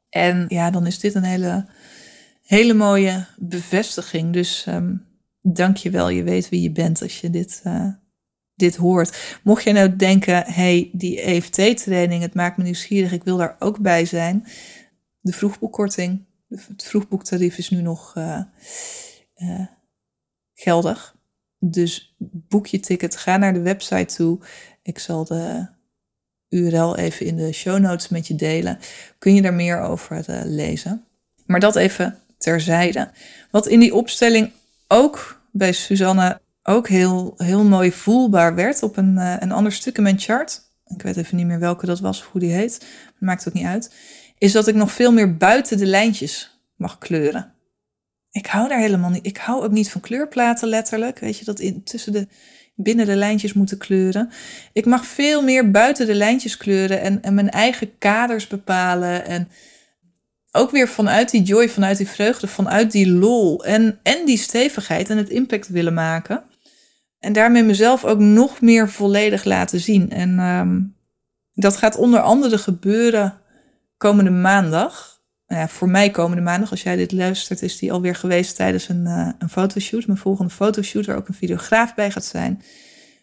En 0.09 0.45
ja, 0.47 0.71
dan 0.71 0.85
is 0.85 0.99
dit 0.99 1.15
een 1.15 1.23
hele, 1.23 1.67
hele 2.41 2.73
mooie 2.73 3.25
bevestiging. 3.37 4.33
Dus 4.33 4.65
um, 4.67 5.05
dank 5.41 5.77
je 5.77 5.89
wel, 5.89 6.09
je 6.09 6.23
weet 6.23 6.49
wie 6.49 6.61
je 6.61 6.71
bent 6.71 7.01
als 7.01 7.21
je 7.21 7.29
dit, 7.29 7.61
uh, 7.67 7.87
dit 8.55 8.75
hoort. 8.75 9.39
Mocht 9.43 9.63
je 9.63 9.71
nou 9.71 9.95
denken, 9.95 10.43
hey, 10.45 10.89
die 10.93 11.21
EFT-training, 11.21 12.21
het 12.21 12.33
maakt 12.33 12.57
me 12.57 12.63
nieuwsgierig, 12.63 13.11
ik 13.11 13.23
wil 13.23 13.37
daar 13.37 13.55
ook 13.59 13.79
bij 13.79 14.05
zijn. 14.05 14.47
De 15.19 15.33
vroegboekkorting, 15.33 16.25
het 16.47 16.83
vroegboektarief 16.83 17.57
is 17.57 17.69
nu 17.69 17.81
nog 17.81 18.15
uh, 18.17 18.41
uh, 19.35 19.67
geldig. 20.53 21.15
Dus 21.59 22.15
boek 22.47 22.67
je 22.67 22.79
ticket, 22.79 23.15
ga 23.15 23.37
naar 23.37 23.53
de 23.53 23.61
website 23.61 24.15
toe. 24.15 24.39
Ik 24.81 24.99
zal 24.99 25.25
de 25.25 25.67
URL 26.51 26.97
even 26.97 27.25
in 27.25 27.35
de 27.35 27.51
show 27.51 27.79
notes 27.79 28.09
met 28.09 28.27
je 28.27 28.35
delen. 28.35 28.79
Kun 29.17 29.35
je 29.35 29.41
daar 29.41 29.53
meer 29.53 29.81
over 29.81 30.29
uh, 30.29 30.41
lezen. 30.43 31.03
Maar 31.45 31.59
dat 31.59 31.75
even 31.75 32.17
terzijde. 32.37 33.09
Wat 33.51 33.67
in 33.67 33.79
die 33.79 33.93
opstelling 33.93 34.51
ook 34.87 35.41
bij 35.51 35.71
Suzanne 35.71 36.39
ook 36.63 36.87
heel, 36.87 37.33
heel 37.37 37.63
mooi 37.63 37.91
voelbaar 37.91 38.55
werd 38.55 38.83
op 38.83 38.97
een, 38.97 39.15
uh, 39.15 39.35
een 39.39 39.51
ander 39.51 39.71
stuk 39.71 39.97
in 39.97 40.03
mijn 40.03 40.19
chart. 40.19 40.61
Ik 40.87 41.01
weet 41.01 41.17
even 41.17 41.37
niet 41.37 41.45
meer 41.45 41.59
welke 41.59 41.85
dat 41.85 41.99
was 41.99 42.19
of 42.19 42.27
hoe 42.31 42.41
die 42.41 42.51
heet. 42.51 42.85
Maakt 43.17 43.47
ook 43.47 43.53
niet 43.53 43.65
uit. 43.65 43.93
Is 44.37 44.51
dat 44.51 44.67
ik 44.67 44.75
nog 44.75 44.91
veel 44.91 45.11
meer 45.11 45.37
buiten 45.37 45.77
de 45.77 45.85
lijntjes 45.85 46.61
mag 46.75 46.97
kleuren. 46.97 47.53
Ik 48.31 48.45
hou 48.45 48.67
daar 48.67 48.79
helemaal 48.79 49.09
niet. 49.09 49.25
Ik 49.25 49.37
hou 49.37 49.63
ook 49.63 49.71
niet 49.71 49.91
van 49.91 50.01
kleurplaten 50.01 50.67
letterlijk. 50.67 51.19
Weet 51.19 51.37
je, 51.37 51.45
dat 51.45 51.59
in, 51.59 51.83
tussen 51.83 52.11
de, 52.11 52.27
binnen 52.75 53.05
de 53.05 53.15
lijntjes 53.15 53.53
moeten 53.53 53.77
kleuren. 53.77 54.31
Ik 54.73 54.85
mag 54.85 55.05
veel 55.05 55.43
meer 55.43 55.71
buiten 55.71 56.05
de 56.05 56.15
lijntjes 56.15 56.57
kleuren 56.57 57.01
en, 57.01 57.21
en 57.21 57.33
mijn 57.33 57.49
eigen 57.49 57.97
kaders 57.97 58.47
bepalen. 58.47 59.25
En 59.25 59.47
ook 60.51 60.71
weer 60.71 60.87
vanuit 60.87 61.31
die 61.31 61.41
joy, 61.41 61.69
vanuit 61.69 61.97
die 61.97 62.07
vreugde, 62.07 62.47
vanuit 62.47 62.91
die 62.91 63.11
lol 63.11 63.65
en, 63.65 63.99
en 64.03 64.25
die 64.25 64.37
stevigheid 64.37 65.09
en 65.09 65.17
het 65.17 65.29
impact 65.29 65.67
willen 65.67 65.93
maken. 65.93 66.43
En 67.19 67.33
daarmee 67.33 67.63
mezelf 67.63 68.05
ook 68.05 68.19
nog 68.19 68.61
meer 68.61 68.89
volledig 68.89 69.43
laten 69.43 69.79
zien. 69.79 70.09
En 70.09 70.39
um, 70.39 70.95
dat 71.53 71.77
gaat 71.77 71.95
onder 71.95 72.19
andere 72.19 72.57
gebeuren 72.57 73.39
komende 73.97 74.31
maandag. 74.31 75.10
Nou 75.51 75.69
voor 75.69 75.89
mij 75.89 76.09
komende 76.09 76.41
maandag, 76.41 76.71
als 76.71 76.83
jij 76.83 76.95
dit 76.95 77.11
luistert, 77.11 77.61
is 77.61 77.77
die 77.77 77.91
alweer 77.91 78.15
geweest 78.15 78.55
tijdens 78.55 78.89
een, 78.89 79.05
uh, 79.05 79.29
een 79.39 79.49
fotoshoot. 79.49 80.07
Mijn 80.07 80.19
volgende 80.19 80.51
fotoshoot, 80.51 81.05
waar 81.05 81.15
ook 81.15 81.27
een 81.27 81.33
videograaf 81.33 81.95
bij 81.95 82.11
gaat 82.11 82.25
zijn. 82.25 82.61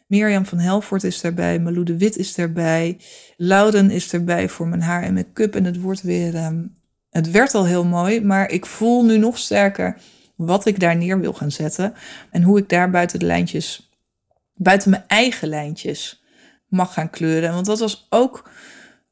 Mirjam 0.06 0.46
van 0.46 0.58
Helvoort 0.58 1.04
is 1.04 1.20
daarbij, 1.20 1.58
Malou 1.58 1.84
de 1.84 1.96
Wit 1.96 2.16
is 2.16 2.34
daarbij, 2.34 2.98
Louden 3.36 3.90
is 3.90 4.12
erbij 4.12 4.48
voor 4.48 4.68
mijn 4.68 4.82
haar 4.82 5.02
en 5.02 5.14
make-up. 5.14 5.54
En 5.54 5.64
het 5.64 5.80
wordt 5.80 6.02
weer, 6.02 6.44
um, 6.44 6.76
het 7.10 7.30
werd 7.30 7.54
al 7.54 7.66
heel 7.66 7.84
mooi, 7.84 8.20
maar 8.20 8.50
ik 8.50 8.66
voel 8.66 9.04
nu 9.04 9.18
nog 9.18 9.38
sterker 9.38 9.96
wat 10.36 10.66
ik 10.66 10.80
daar 10.80 10.96
neer 10.96 11.20
wil 11.20 11.32
gaan 11.32 11.50
zetten. 11.50 11.94
En 12.30 12.42
hoe 12.42 12.58
ik 12.58 12.68
daar 12.68 12.90
buiten 12.90 13.18
de 13.18 13.26
lijntjes 13.26 13.90
buiten 14.54 14.90
mijn 14.90 15.04
eigen 15.06 15.48
lijntjes 15.48 16.22
mag 16.66 16.92
gaan 16.92 17.10
kleuren. 17.10 17.52
Want 17.52 17.66
dat 17.66 17.78
was 17.78 18.06
ook 18.10 18.50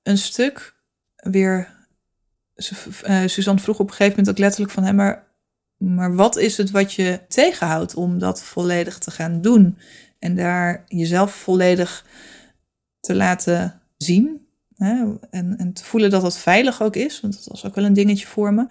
een 0.02 0.18
stuk 0.18 0.74
weer. 1.16 1.74
Uh, 2.57 3.27
Suzanne 3.27 3.61
vroeg 3.61 3.79
op 3.79 3.88
een 3.88 3.95
gegeven 3.95 4.16
moment 4.19 4.29
ook 4.29 4.38
letterlijk 4.38 4.73
van 4.73 4.85
hem, 4.85 4.95
maar, 4.95 5.27
maar 5.77 6.14
wat 6.14 6.37
is 6.37 6.57
het 6.57 6.71
wat 6.71 6.92
je 6.92 7.21
tegenhoudt 7.29 7.95
om 7.95 8.19
dat 8.19 8.42
volledig 8.42 8.99
te 8.99 9.11
gaan 9.11 9.40
doen? 9.40 9.79
En 10.19 10.37
daar 10.37 10.85
jezelf 10.87 11.35
volledig 11.35 12.07
te 13.01 13.14
laten 13.14 13.81
zien. 13.97 14.47
Hè? 14.77 15.05
En, 15.31 15.57
en 15.57 15.73
te 15.73 15.85
voelen 15.85 16.11
dat 16.11 16.23
dat 16.23 16.38
veilig 16.38 16.83
ook 16.83 16.97
is, 16.97 17.21
want 17.21 17.35
dat 17.35 17.45
was 17.45 17.64
ook 17.64 17.75
wel 17.75 17.85
een 17.85 17.92
dingetje 17.92 18.27
voor 18.27 18.55
me. 18.55 18.66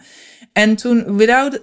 En 0.53 0.75
toen, 0.75 1.17
without 1.17 1.61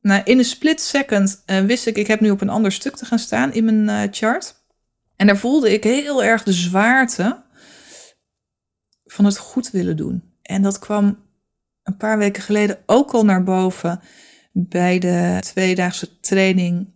nou, 0.00 0.22
in 0.24 0.38
een 0.38 0.44
split 0.44 0.80
second 0.80 1.42
uh, 1.46 1.60
wist 1.60 1.86
ik, 1.86 1.96
ik 1.96 2.06
heb 2.06 2.20
nu 2.20 2.30
op 2.30 2.40
een 2.40 2.48
ander 2.48 2.72
stuk 2.72 2.96
te 2.96 3.04
gaan 3.04 3.18
staan 3.18 3.52
in 3.52 3.64
mijn 3.64 3.88
uh, 3.88 4.12
chart. 4.12 4.54
En 5.16 5.26
daar 5.26 5.36
voelde 5.36 5.72
ik 5.72 5.84
heel 5.84 6.24
erg 6.24 6.42
de 6.42 6.52
zwaarte 6.52 7.42
van 9.04 9.24
het 9.24 9.38
goed 9.38 9.70
willen 9.70 9.96
doen. 9.96 10.22
En 10.42 10.62
dat 10.62 10.78
kwam 10.78 11.18
een 11.82 11.96
paar 11.96 12.18
weken 12.18 12.42
geleden 12.42 12.78
ook 12.86 13.10
al 13.10 13.24
naar 13.24 13.42
boven 13.42 14.00
bij 14.52 14.98
de 14.98 15.38
tweedaagse 15.40 16.20
training 16.20 16.88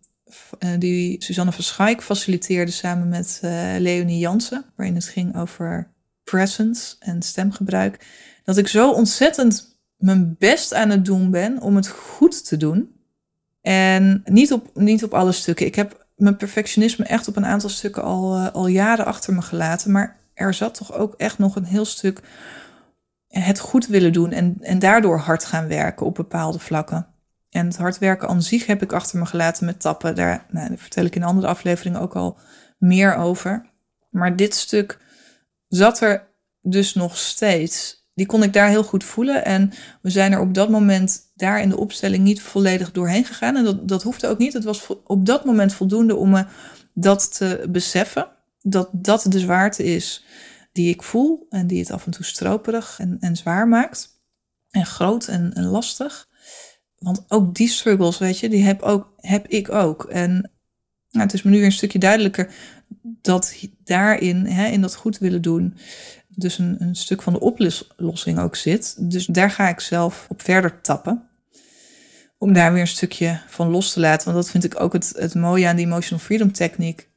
uh, 0.59 0.71
die 0.79 1.25
Suzanne 1.25 1.53
van 1.53 1.65
Schaik 1.65 2.03
faciliteerde 2.03 2.73
samen 2.73 3.09
met 3.09 3.39
Leonie 3.79 4.19
Jansen, 4.19 4.65
waarin 4.77 4.95
het 4.95 5.05
ging 5.05 5.37
over 5.37 5.91
presence 6.25 6.97
en 6.99 7.23
stemgebruik. 7.23 8.07
Dat 8.45 8.57
ik 8.57 8.69
zo 8.69 8.91
ontzettend 8.91 9.81
mijn 9.97 10.37
best 10.39 10.75
aan 10.75 10.91
het 10.91 11.05
doen 11.05 11.31
ben 11.31 11.61
om 11.61 11.77
het 11.77 11.89
goed 11.89 12.47
te 12.47 12.57
doen. 12.57 12.95
En 13.61 14.23
niet 14.25 14.53
op, 14.53 14.71
niet 14.75 15.05
op 15.05 15.15
alle 15.15 15.33
stukken. 15.33 15.67
Ik 15.67 15.75
heb 15.75 16.07
mijn 16.17 16.37
perfectionisme 16.37 17.05
echt 17.05 17.29
op 17.29 17.37
een 17.37 17.47
aantal 17.47 17.69
stukken 17.69 18.03
al, 18.03 18.37
uh, 18.37 18.51
al 18.53 18.67
jaren 18.67 19.05
achter 19.05 19.35
me 19.35 19.43
gelaten. 19.43 19.91
Maar 19.91 20.17
er 20.35 20.55
zat 20.55 20.75
toch 20.75 20.93
ook 20.93 21.15
echt 21.15 21.39
nog 21.39 21.57
een 21.57 21.65
heel 21.65 21.85
stuk 21.85 22.21
het 23.43 23.59
goed 23.59 23.87
willen 23.87 24.13
doen 24.13 24.33
en, 24.33 24.57
en 24.61 24.79
daardoor 24.79 25.19
hard 25.19 25.45
gaan 25.45 25.69
werken 25.69 26.07
op 26.07 26.15
bepaalde 26.15 26.59
vlakken. 26.59 27.07
En 27.51 27.67
het 27.67 27.77
hard 27.77 27.99
werken 27.99 28.29
aan 28.29 28.43
zich 28.43 28.67
heb 28.67 28.83
ik 28.83 28.93
achter 28.93 29.19
me 29.19 29.27
gelaten 29.27 29.67
met 29.67 29.81
tappen. 29.81 30.15
Daar, 30.15 30.47
nou, 30.51 30.77
vertel 30.77 31.05
ik 31.05 31.17
in 31.17 31.25
andere 31.25 31.47
afleveringen 31.47 32.01
ook 32.01 32.17
al 32.17 32.39
meer 32.79 33.15
over. 33.15 33.71
Maar 34.11 34.37
dit 34.37 34.55
stuk 34.55 34.99
zat 35.69 36.01
er 36.01 36.29
dus 36.61 36.95
nog 36.95 37.17
steeds 37.17 38.07
die 38.17 38.27
kon 38.27 38.43
ik 38.43 38.53
daar 38.53 38.69
heel 38.69 38.85
goed 38.85 39.05
voelen. 39.05 39.45
En 39.45 39.73
we 40.03 40.11
zijn 40.11 40.33
er 40.33 40.41
op 40.41 40.55
dat 40.55 40.69
moment 40.69 41.21
daar 41.35 41.61
in 41.61 41.69
de 41.69 41.77
opstelling 41.77 42.25
niet 42.25 42.43
volledig 42.43 42.93
doorheen 42.93 43.25
gegaan. 43.25 43.57
En 43.57 43.65
dat, 43.65 43.89
dat 43.89 44.03
hoefde 44.03 44.29
ook 44.29 44.39
niet. 44.39 44.53
Het 44.53 44.65
was 44.65 44.87
op 45.05 45.27
dat 45.27 45.45
moment 45.45 45.75
voldoende 45.75 46.17
om 46.17 46.31
me 46.31 46.45
dat 46.95 47.37
te 47.37 47.67
beseffen. 47.69 48.29
Dat 48.63 48.89
dat 48.93 49.27
de 49.29 49.39
zwaarte 49.39 49.85
is 49.85 50.25
die 50.77 50.89
ik 50.89 51.03
voel 51.03 51.47
en 51.51 51.67
die 51.67 51.79
het 51.79 51.91
af 51.91 52.05
en 52.05 52.13
toe 52.13 52.25
stroperig 52.25 53.01
en, 53.21 53.37
zwaar 53.37 53.69
maakt. 53.69 54.09
En 54.71 54.87
groot 54.87 55.27
en, 55.27 55.53
en 55.53 55.65
lastig. 55.65 56.29
Want 56.99 57.25
ook 57.29 57.55
die 57.55 57.69
struggles, 57.69 58.19
weet 58.19 58.39
je, 58.39 58.49
die 58.49 58.63
heb, 58.63 58.83
ook, 58.83 59.15
heb 59.17 59.47
ik 59.47 59.73
ook. 59.73 60.05
En 60.05 60.31
nou, 61.11 61.25
het 61.25 61.33
is 61.33 61.43
me 61.43 61.51
nu 61.51 61.57
weer 61.57 61.67
een 61.67 61.73
stukje 61.73 61.99
duidelijker 61.99 62.55
dat 63.03 63.57
daarin, 63.85 64.47
hè, 64.47 64.67
in 64.67 64.81
dat 64.81 64.95
goed 64.95 65.19
willen 65.19 65.43
doen, 65.43 65.77
dus 66.29 66.59
een, 66.59 66.77
een 66.79 66.95
stuk 66.95 67.23
van 67.23 67.33
de 67.33 67.41
oplossing 67.41 68.39
ook 68.39 68.57
zit. 68.57 69.11
Dus 69.11 69.27
daar 69.27 69.51
ga 69.51 69.69
ik 69.69 69.81
zelf 69.81 70.27
op 70.29 70.43
verder 70.43 70.81
tappen. 70.81 71.29
Om 72.39 72.53
daar 72.53 72.73
weer 72.73 72.81
een 72.81 72.87
stukje 72.87 73.41
van 73.49 73.71
los 73.71 73.93
te 73.93 74.01
laten. 74.01 74.33
Want 74.33 74.45
dat 74.45 74.51
vind 74.51 74.65
ik 74.65 74.81
ook 74.81 74.93
het, 74.93 75.13
het 75.17 75.35
mooie 75.35 75.69
aan 75.69 75.77
die 75.77 75.87
emotional 75.87 76.25
freedom 76.25 76.53
techniek. 76.53 77.09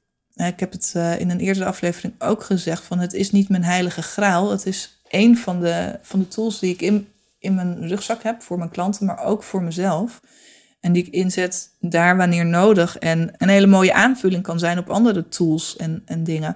Ik 0.47 0.59
heb 0.59 0.71
het 0.71 0.93
uh, 0.97 1.19
in 1.19 1.29
een 1.29 1.39
eerdere 1.39 1.65
aflevering 1.65 2.13
ook 2.19 2.43
gezegd: 2.43 2.83
van 2.83 2.99
het 2.99 3.13
is 3.13 3.31
niet 3.31 3.49
mijn 3.49 3.63
heilige 3.63 4.01
graal. 4.01 4.51
Het 4.51 4.65
is 4.65 5.01
een 5.09 5.37
van 5.37 5.59
de, 5.59 5.99
van 6.01 6.19
de 6.19 6.27
tools 6.27 6.59
die 6.59 6.73
ik 6.73 6.81
in, 6.81 7.07
in 7.39 7.55
mijn 7.55 7.87
rugzak 7.87 8.23
heb 8.23 8.41
voor 8.41 8.57
mijn 8.57 8.69
klanten, 8.69 9.05
maar 9.05 9.23
ook 9.23 9.43
voor 9.43 9.63
mezelf. 9.63 10.21
En 10.79 10.93
die 10.93 11.05
ik 11.05 11.13
inzet 11.13 11.69
daar 11.79 12.17
wanneer 12.17 12.45
nodig. 12.45 12.97
En 12.97 13.33
een 13.37 13.49
hele 13.49 13.67
mooie 13.67 13.93
aanvulling 13.93 14.43
kan 14.43 14.59
zijn 14.59 14.77
op 14.77 14.89
andere 14.89 15.27
tools 15.27 15.75
en, 15.75 16.01
en 16.05 16.23
dingen. 16.23 16.55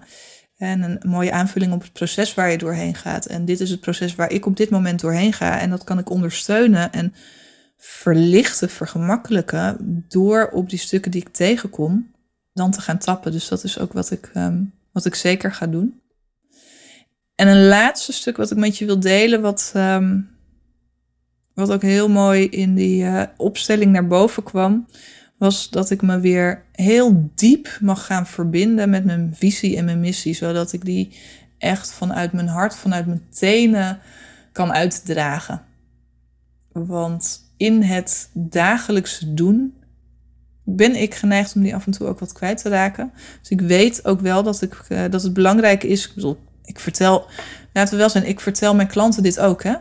En 0.57 0.81
een 0.81 0.99
mooie 1.05 1.31
aanvulling 1.31 1.73
op 1.73 1.81
het 1.81 1.93
proces 1.93 2.33
waar 2.33 2.51
je 2.51 2.57
doorheen 2.57 2.95
gaat. 2.95 3.25
En 3.25 3.45
dit 3.45 3.59
is 3.59 3.69
het 3.69 3.79
proces 3.79 4.15
waar 4.15 4.31
ik 4.31 4.45
op 4.45 4.57
dit 4.57 4.69
moment 4.69 4.99
doorheen 4.99 5.33
ga. 5.33 5.59
En 5.59 5.69
dat 5.69 5.83
kan 5.83 5.99
ik 5.99 6.09
ondersteunen 6.09 6.91
en 6.91 7.13
verlichten, 7.77 8.69
vergemakkelijken. 8.69 10.05
door 10.09 10.49
op 10.51 10.69
die 10.69 10.79
stukken 10.79 11.11
die 11.11 11.21
ik 11.21 11.33
tegenkom, 11.33 12.12
dan 12.53 12.71
te 12.71 12.81
gaan 12.81 12.97
tappen. 12.97 13.31
Dus 13.31 13.47
dat 13.47 13.63
is 13.63 13.79
ook 13.79 13.93
wat 13.93 14.11
ik, 14.11 14.31
um, 14.35 14.73
wat 14.91 15.05
ik 15.05 15.15
zeker 15.15 15.53
ga 15.53 15.67
doen. 15.67 16.01
En 17.35 17.47
een 17.47 17.67
laatste 17.67 18.13
stuk 18.13 18.37
wat 18.37 18.51
ik 18.51 18.57
met 18.57 18.77
je 18.77 18.85
wil 18.85 18.99
delen, 18.99 19.41
wat, 19.41 19.71
ehm, 19.73 20.19
wat 21.53 21.71
ook 21.71 21.81
heel 21.81 22.09
mooi 22.09 22.47
in 22.49 22.75
die 22.75 23.03
uh, 23.03 23.23
opstelling 23.37 23.91
naar 23.91 24.07
boven 24.07 24.43
kwam, 24.43 24.87
was 25.37 25.69
dat 25.69 25.89
ik 25.89 26.01
me 26.01 26.19
weer 26.19 26.65
heel 26.71 27.31
diep 27.35 27.77
mag 27.81 28.05
gaan 28.05 28.27
verbinden 28.27 28.89
met 28.89 29.05
mijn 29.05 29.35
visie 29.35 29.77
en 29.77 29.85
mijn 29.85 29.99
missie, 29.99 30.33
zodat 30.33 30.73
ik 30.73 30.85
die 30.85 31.17
echt 31.57 31.93
vanuit 31.93 32.31
mijn 32.31 32.47
hart, 32.47 32.75
vanuit 32.75 33.05
mijn 33.05 33.27
tenen 33.29 33.99
kan 34.51 34.71
uitdragen. 34.71 35.61
Want 36.71 37.51
in 37.57 37.81
het 37.81 38.29
dagelijkse 38.33 39.33
doen 39.33 39.82
ben 40.63 40.95
ik 40.95 41.15
geneigd 41.15 41.55
om 41.55 41.61
die 41.61 41.75
af 41.75 41.85
en 41.85 41.91
toe 41.91 42.07
ook 42.07 42.19
wat 42.19 42.33
kwijt 42.33 42.61
te 42.61 42.69
raken. 42.69 43.11
Dus 43.41 43.49
ik 43.49 43.61
weet 43.61 44.05
ook 44.05 44.21
wel 44.21 44.43
dat, 44.43 44.61
ik, 44.61 44.77
uh, 44.89 45.01
dat 45.09 45.23
het 45.23 45.33
belangrijk 45.33 45.83
is. 45.83 46.13
Ik 46.63 46.79
vertel, 46.79 47.25
laten 47.73 47.93
we 47.93 47.99
wel 47.99 48.09
zijn, 48.09 48.27
ik 48.27 48.39
vertel 48.39 48.75
mijn 48.75 48.87
klanten 48.87 49.23
dit 49.23 49.39
ook, 49.39 49.63
hè? 49.63 49.73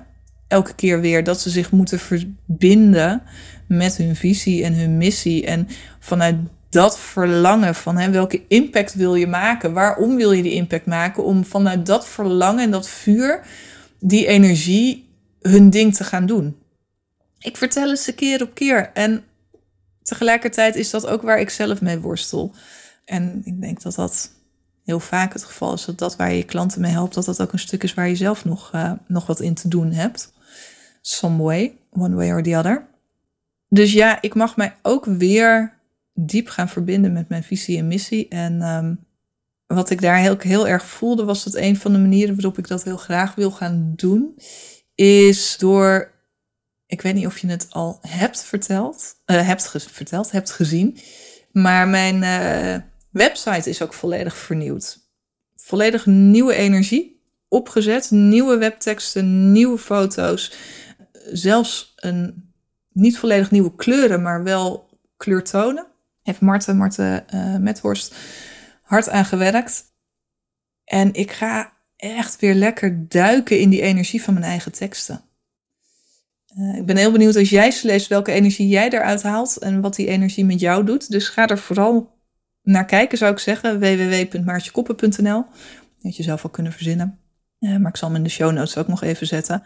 Elke 0.49 0.75
keer 0.75 1.01
weer 1.01 1.25
dat 1.25 1.41
ze 1.41 1.51
zich 1.51 1.71
moeten 1.71 1.99
verbinden 1.99 3.23
met 3.69 3.97
hun 3.97 4.17
visie 4.17 4.65
en 4.65 4.75
hun 4.75 4.97
missie. 4.97 5.47
En 5.47 5.69
vanuit 5.99 6.37
dat 6.71 6.99
verlangen 6.99 7.75
van 7.75 7.99
hè, 7.99 8.11
welke 8.11 8.43
impact 8.49 8.95
wil 8.95 9.15
je 9.15 9.27
maken? 9.27 9.73
Waarom 9.73 10.17
wil 10.17 10.33
je 10.33 10.43
die 10.43 10.53
impact 10.53 10.87
maken? 10.87 11.25
Om 11.25 11.45
vanuit 11.45 11.87
dat 11.87 12.07
verlangen 12.09 12.65
en 12.65 12.71
dat 12.71 12.89
vuur, 12.89 13.41
die 14.01 14.27
energie, 14.27 15.11
hun 15.41 15.71
ding 15.71 15.95
te 15.95 16.05
gaan 16.05 16.27
doen. 16.27 16.57
Ik 17.39 17.57
vertel 17.57 17.89
het 17.89 17.99
ze 17.99 18.15
keer 18.15 18.43
op 18.43 18.55
keer. 18.55 18.91
En 18.95 19.25
tegelijkertijd 20.03 20.77
is 20.77 20.91
dat 20.91 21.07
ook 21.07 21.23
waar 21.23 21.41
ik 21.41 21.51
zelf 21.51 21.81
mee 21.81 21.99
worstel. 21.99 22.55
En 23.05 23.41
ik 23.45 23.61
denk 23.61 23.83
dat 23.83 23.95
dat 23.95 24.31
heel 24.85 25.01
vaak 25.01 25.33
het 25.33 25.45
geval 25.45 25.73
is. 25.73 25.85
Dat 25.85 25.99
dat 25.99 26.17
waar 26.17 26.33
je 26.33 26.45
klanten 26.45 26.81
mee 26.81 26.93
helpt, 26.93 27.15
dat 27.15 27.25
dat 27.25 27.43
ook 27.43 27.53
een 27.53 27.59
stuk 27.59 27.83
is 27.83 27.95
waar 27.95 28.09
je 28.09 28.17
zelf 28.17 28.45
nog, 28.45 28.73
uh, 28.75 28.93
nog 29.07 29.27
wat 29.27 29.41
in 29.41 29.55
te 29.55 29.69
doen 29.69 29.93
hebt. 29.93 30.33
Some 31.01 31.43
way, 31.43 31.77
one 31.91 32.15
way 32.15 32.31
or 32.31 32.43
the 32.43 32.57
other. 32.57 32.87
Dus 33.69 33.93
ja, 33.93 34.23
ik 34.23 34.35
mag 34.35 34.57
mij 34.57 34.75
ook 34.83 35.05
weer 35.05 35.79
diep 36.15 36.49
gaan 36.49 36.69
verbinden 36.69 37.13
met 37.13 37.29
mijn 37.29 37.43
visie 37.43 37.79
en 37.79 37.87
missie. 37.87 38.29
En 38.29 38.63
um, 38.63 38.99
wat 39.67 39.91
ik 39.91 40.01
daar 40.01 40.19
heel, 40.19 40.37
heel 40.39 40.69
erg 40.69 40.85
voelde, 40.87 41.25
was 41.25 41.45
dat 41.45 41.55
een 41.55 41.77
van 41.77 41.93
de 41.93 41.99
manieren 41.99 42.35
waarop 42.35 42.59
ik 42.59 42.69
dat 42.69 42.85
heel 42.85 42.97
graag 42.97 43.35
wil 43.35 43.51
gaan 43.51 43.93
doen, 43.97 44.37
is 44.95 45.57
door 45.59 46.11
ik 46.93 47.01
weet 47.01 47.15
niet 47.15 47.27
of 47.27 47.39
je 47.39 47.47
het 47.47 47.67
al 47.71 47.99
hebt 48.01 48.45
verteld, 48.45 49.15
uh, 49.27 49.47
hebt 49.47 49.71
verteld, 49.91 50.31
hebt 50.31 50.51
gezien. 50.51 50.99
Maar 51.53 51.89
mijn 51.89 52.15
uh, 52.23 52.83
website 53.11 53.71
is 53.71 53.83
ook 53.83 53.95
volledig 53.95 54.37
vernieuwd. 54.37 54.99
Volledig 55.57 56.07
nieuwe 56.07 56.55
energie 56.55 57.23
opgezet, 57.49 58.11
nieuwe 58.11 58.57
webteksten, 58.57 59.53
nieuwe 59.53 59.79
foto's. 59.79 60.53
Zelfs 61.33 61.93
een 61.97 62.53
niet 62.93 63.19
volledig 63.19 63.51
nieuwe 63.51 63.75
kleuren, 63.75 64.23
maar 64.23 64.43
wel 64.43 64.89
kleurtonen. 65.17 65.87
Heeft 66.23 66.41
Marten, 66.41 66.77
Marten 66.77 67.25
uh, 67.35 67.57
Methorst 67.57 68.15
hard 68.83 69.09
aan 69.09 69.25
gewerkt. 69.25 69.85
En 70.85 71.15
ik 71.15 71.33
ga 71.33 71.73
echt 71.97 72.41
weer 72.41 72.55
lekker 72.55 73.09
duiken 73.09 73.61
in 73.61 73.71
die 73.71 73.83
energie 73.83 74.23
van 74.23 74.35
mijn 74.35 74.47
eigen 74.47 74.73
teksten. 74.73 75.25
Uh, 76.59 76.77
ik 76.77 76.87
ben 76.87 76.97
heel 76.97 77.13
benieuwd 77.13 77.37
als 77.37 77.51
jij 77.51 77.71
ze 77.71 77.87
leest 77.87 78.07
welke 78.07 78.33
energie 78.33 78.69
jij 78.69 78.91
eruit 78.91 79.23
haalt 79.23 79.57
en 79.57 79.81
wat 79.81 79.95
die 79.95 80.07
energie 80.07 80.45
met 80.45 80.61
jou 80.61 80.85
doet. 80.85 81.11
Dus 81.11 81.29
ga 81.29 81.47
er 81.49 81.59
vooral 81.59 82.21
naar 82.63 82.85
kijken, 82.85 83.19
zou 83.19 83.33
ik 83.33 83.39
zeggen. 83.39 83.81
www.maartjekoppen.nl. 83.81 85.45
Dat 86.01 86.17
je 86.17 86.23
zelf 86.23 86.43
wel 86.43 86.53
kunnen 86.53 86.73
verzinnen. 86.73 87.19
Uh, 87.61 87.77
maar 87.77 87.91
ik 87.91 87.97
zal 87.97 88.09
hem 88.09 88.17
in 88.17 88.23
de 88.23 88.29
show 88.29 88.53
notes 88.53 88.77
ook 88.77 88.89
nog 88.89 89.03
even 89.03 89.27
zetten. 89.27 89.63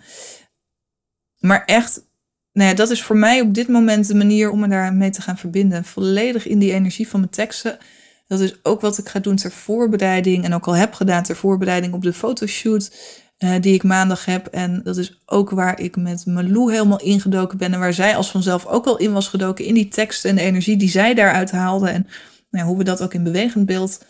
Maar 1.39 1.65
echt, 1.65 2.07
nou 2.53 2.69
ja, 2.69 2.75
dat 2.75 2.91
is 2.91 3.03
voor 3.03 3.17
mij 3.17 3.41
op 3.41 3.55
dit 3.55 3.69
moment 3.69 4.07
de 4.07 4.15
manier 4.15 4.51
om 4.51 4.61
me 4.61 4.69
daarmee 4.69 5.11
te 5.11 5.23
gaan 5.23 5.39
verbinden. 5.39 5.85
Volledig 5.85 6.47
in 6.47 6.59
die 6.59 6.73
energie 6.73 7.09
van 7.09 7.21
mijn 7.21 7.33
teksten. 7.33 7.79
Dat 8.27 8.41
is 8.41 8.65
ook 8.65 8.81
wat 8.81 8.99
ik 8.99 9.09
ga 9.09 9.19
doen 9.19 9.37
ter 9.37 9.51
voorbereiding. 9.51 10.45
En 10.45 10.55
ook 10.55 10.67
al 10.67 10.77
heb 10.77 10.93
gedaan 10.93 11.23
ter 11.23 11.37
voorbereiding 11.37 11.95
op 11.95 12.03
de 12.03 12.13
fotoshoot. 12.13 12.97
Uh, 13.39 13.55
die 13.61 13.75
ik 13.75 13.83
maandag 13.83 14.25
heb. 14.25 14.47
En 14.47 14.83
dat 14.83 14.97
is 14.97 15.23
ook 15.27 15.51
waar 15.51 15.81
ik 15.81 15.97
met 15.97 16.27
Malou 16.27 16.73
helemaal 16.73 17.01
ingedoken 17.01 17.59
ben. 17.59 17.73
En 17.73 17.79
waar 17.79 17.93
zij 17.93 18.17
als 18.17 18.31
vanzelf 18.31 18.67
ook 18.67 18.87
al 18.87 18.97
in 18.97 19.13
was 19.13 19.29
gedoken. 19.29 19.65
In 19.65 19.75
die 19.75 19.89
teksten 19.89 20.31
en 20.31 20.37
de 20.37 20.43
energie 20.43 20.77
die 20.77 20.89
zij 20.89 21.15
daaruit 21.15 21.51
haalde. 21.51 21.89
En 21.89 22.07
nou, 22.51 22.67
hoe 22.67 22.79
we 22.79 22.85
dat 22.85 23.03
ook 23.03 23.15
in 23.15 23.23
bewegend 23.23 23.67
beeld 23.67 24.05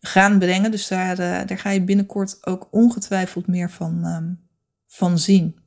gaan 0.00 0.38
brengen. 0.38 0.70
Dus 0.70 0.88
daar, 0.88 1.20
uh, 1.20 1.40
daar 1.46 1.58
ga 1.58 1.70
je 1.70 1.82
binnenkort 1.82 2.46
ook 2.46 2.68
ongetwijfeld 2.70 3.46
meer 3.46 3.70
van, 3.70 4.04
um, 4.04 4.48
van 4.86 5.18
zien. 5.18 5.58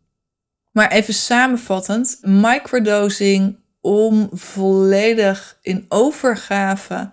Maar 0.71 0.91
even 0.91 1.13
samenvattend, 1.13 2.17
microdosing 2.21 3.59
om 3.81 4.29
volledig 4.31 5.57
in 5.61 5.85
overgave 5.87 7.11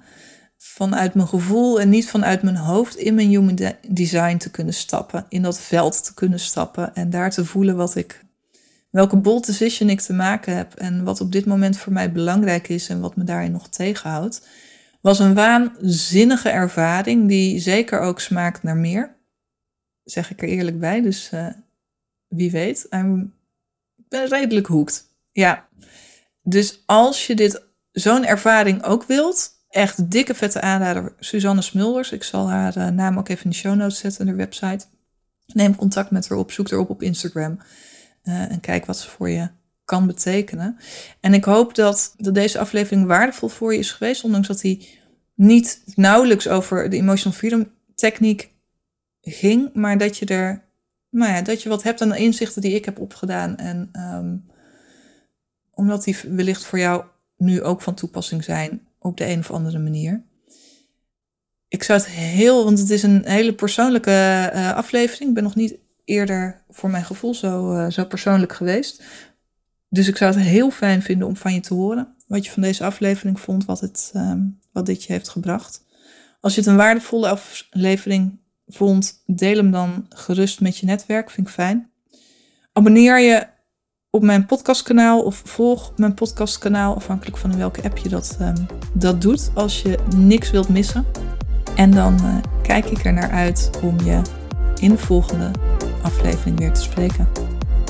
vanuit 0.74 1.14
mijn 1.14 1.28
gevoel 1.28 1.80
en 1.80 1.88
niet 1.88 2.08
vanuit 2.08 2.42
mijn 2.42 2.56
hoofd 2.56 2.96
in 2.96 3.14
mijn 3.14 3.28
human 3.28 3.58
design 3.88 4.36
te 4.36 4.50
kunnen 4.50 4.74
stappen, 4.74 5.26
in 5.28 5.42
dat 5.42 5.60
veld 5.60 6.04
te 6.04 6.14
kunnen 6.14 6.40
stappen 6.40 6.94
en 6.94 7.10
daar 7.10 7.30
te 7.30 7.44
voelen 7.44 7.76
wat 7.76 7.94
ik, 7.94 8.24
welke 8.90 9.16
bold 9.16 9.46
decision 9.46 9.88
ik 9.88 10.00
te 10.00 10.12
maken 10.12 10.56
heb 10.56 10.74
en 10.74 11.04
wat 11.04 11.20
op 11.20 11.32
dit 11.32 11.46
moment 11.46 11.76
voor 11.78 11.92
mij 11.92 12.12
belangrijk 12.12 12.68
is 12.68 12.88
en 12.88 13.00
wat 13.00 13.16
me 13.16 13.24
daarin 13.24 13.52
nog 13.52 13.68
tegenhoudt, 13.68 14.46
was 15.00 15.18
een 15.18 15.34
waanzinnige 15.34 16.48
ervaring 16.48 17.28
die 17.28 17.60
zeker 17.60 18.00
ook 18.00 18.20
smaakt 18.20 18.62
naar 18.62 18.76
meer. 18.76 19.16
Zeg 20.04 20.30
ik 20.30 20.42
er 20.42 20.48
eerlijk 20.48 20.78
bij, 20.78 21.02
dus 21.02 21.30
uh, 21.34 21.46
wie 22.28 22.50
weet. 22.50 22.86
Ik 23.96 24.08
ben 24.08 24.28
redelijk 24.28 24.66
hoekt. 24.66 25.06
Ja. 25.32 25.68
Dus 26.42 26.82
als 26.86 27.26
je 27.26 27.34
dit 27.34 27.62
zo'n 27.92 28.24
ervaring 28.24 28.82
ook 28.82 29.04
wilt, 29.04 29.53
echt 29.74 30.10
dikke 30.10 30.34
vette 30.34 30.60
aanrader, 30.60 31.14
Suzanne 31.18 31.62
Smulders. 31.62 32.12
Ik 32.12 32.22
zal 32.22 32.50
haar 32.50 32.76
uh, 32.76 32.88
naam 32.88 33.18
ook 33.18 33.28
even 33.28 33.44
in 33.44 33.50
de 33.50 33.56
show 33.56 33.74
notes 33.74 33.98
zetten, 33.98 34.26
haar 34.26 34.36
website. 34.36 34.84
Neem 35.46 35.76
contact 35.76 36.10
met 36.10 36.28
haar 36.28 36.38
op, 36.38 36.52
zoek 36.52 36.70
haar 36.70 36.78
op 36.78 36.90
op 36.90 37.02
Instagram. 37.02 37.58
Uh, 38.24 38.50
en 38.50 38.60
kijk 38.60 38.86
wat 38.86 38.98
ze 38.98 39.08
voor 39.08 39.30
je 39.30 39.48
kan 39.84 40.06
betekenen. 40.06 40.78
En 41.20 41.34
ik 41.34 41.44
hoop 41.44 41.74
dat, 41.74 42.14
dat 42.16 42.34
deze 42.34 42.58
aflevering 42.58 43.06
waardevol 43.06 43.48
voor 43.48 43.72
je 43.72 43.78
is 43.78 43.92
geweest, 43.92 44.24
ondanks 44.24 44.48
dat 44.48 44.62
hij 44.62 44.86
niet 45.34 45.82
nauwelijks 45.94 46.48
over 46.48 46.90
de 46.90 46.96
emotional 46.96 47.38
freedom 47.38 47.70
techniek 47.94 48.52
ging, 49.20 49.70
maar 49.72 49.98
dat 49.98 50.18
je 50.18 50.26
er, 50.26 50.64
nou 51.10 51.32
ja, 51.32 51.42
dat 51.42 51.62
je 51.62 51.68
wat 51.68 51.82
hebt 51.82 52.00
aan 52.00 52.08
de 52.08 52.18
inzichten 52.18 52.62
die 52.62 52.74
ik 52.74 52.84
heb 52.84 52.98
opgedaan. 52.98 53.56
En 53.56 53.90
um, 53.92 54.46
omdat 55.70 56.04
die 56.04 56.16
wellicht 56.28 56.64
voor 56.64 56.78
jou 56.78 57.04
nu 57.36 57.62
ook 57.62 57.82
van 57.82 57.94
toepassing 57.94 58.44
zijn 58.44 58.86
op 59.04 59.16
de 59.16 59.26
een 59.26 59.38
of 59.38 59.50
andere 59.50 59.78
manier. 59.78 60.22
Ik 61.68 61.82
zou 61.82 61.98
het 61.98 62.08
heel, 62.08 62.64
want 62.64 62.78
het 62.78 62.90
is 62.90 63.02
een 63.02 63.22
hele 63.24 63.54
persoonlijke 63.54 64.50
uh, 64.54 64.72
aflevering. 64.72 65.28
Ik 65.28 65.34
ben 65.34 65.42
nog 65.42 65.54
niet 65.54 65.74
eerder 66.04 66.62
voor 66.70 66.90
mijn 66.90 67.04
gevoel 67.04 67.34
zo, 67.34 67.72
uh, 67.76 67.90
zo 67.90 68.04
persoonlijk 68.04 68.52
geweest. 68.52 69.02
Dus 69.88 70.08
ik 70.08 70.16
zou 70.16 70.34
het 70.34 70.42
heel 70.42 70.70
fijn 70.70 71.02
vinden 71.02 71.26
om 71.26 71.36
van 71.36 71.54
je 71.54 71.60
te 71.60 71.74
horen 71.74 72.14
wat 72.26 72.44
je 72.44 72.50
van 72.50 72.62
deze 72.62 72.84
aflevering 72.84 73.40
vond, 73.40 73.64
wat, 73.64 73.80
het, 73.80 74.12
um, 74.16 74.58
wat 74.72 74.86
dit 74.86 75.04
je 75.04 75.12
heeft 75.12 75.28
gebracht. 75.28 75.84
Als 76.40 76.54
je 76.54 76.60
het 76.60 76.68
een 76.68 76.76
waardevolle 76.76 77.28
aflevering 77.28 78.38
vond, 78.66 79.22
deel 79.26 79.56
hem 79.56 79.70
dan 79.70 80.06
gerust 80.08 80.60
met 80.60 80.78
je 80.78 80.86
netwerk, 80.86 81.30
vind 81.30 81.46
ik 81.46 81.52
fijn. 81.52 81.90
Abonneer 82.72 83.20
je 83.20 83.46
op 84.14 84.22
mijn 84.22 84.46
podcastkanaal 84.46 85.22
of 85.22 85.42
volg 85.44 85.92
mijn 85.96 86.14
podcastkanaal, 86.14 86.94
afhankelijk 86.94 87.36
van 87.36 87.56
welke 87.56 87.82
app 87.82 87.96
je 87.96 88.08
dat, 88.08 88.38
um, 88.40 88.66
dat 88.92 89.20
doet, 89.20 89.50
als 89.54 89.82
je 89.82 89.98
niks 90.16 90.50
wilt 90.50 90.68
missen. 90.68 91.04
En 91.76 91.90
dan 91.90 92.14
uh, 92.22 92.36
kijk 92.62 92.84
ik 92.84 93.04
er 93.04 93.12
naar 93.12 93.30
uit 93.30 93.70
om 93.82 93.96
je 94.04 94.20
in 94.80 94.90
de 94.90 94.98
volgende 94.98 95.50
aflevering 96.02 96.58
weer 96.58 96.72
te 96.72 96.82
spreken. 96.82 97.28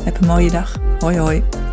Heb 0.03 0.21
een 0.21 0.27
mooie 0.27 0.51
dag. 0.51 0.77
Hoi 0.99 1.19
hoi. 1.19 1.64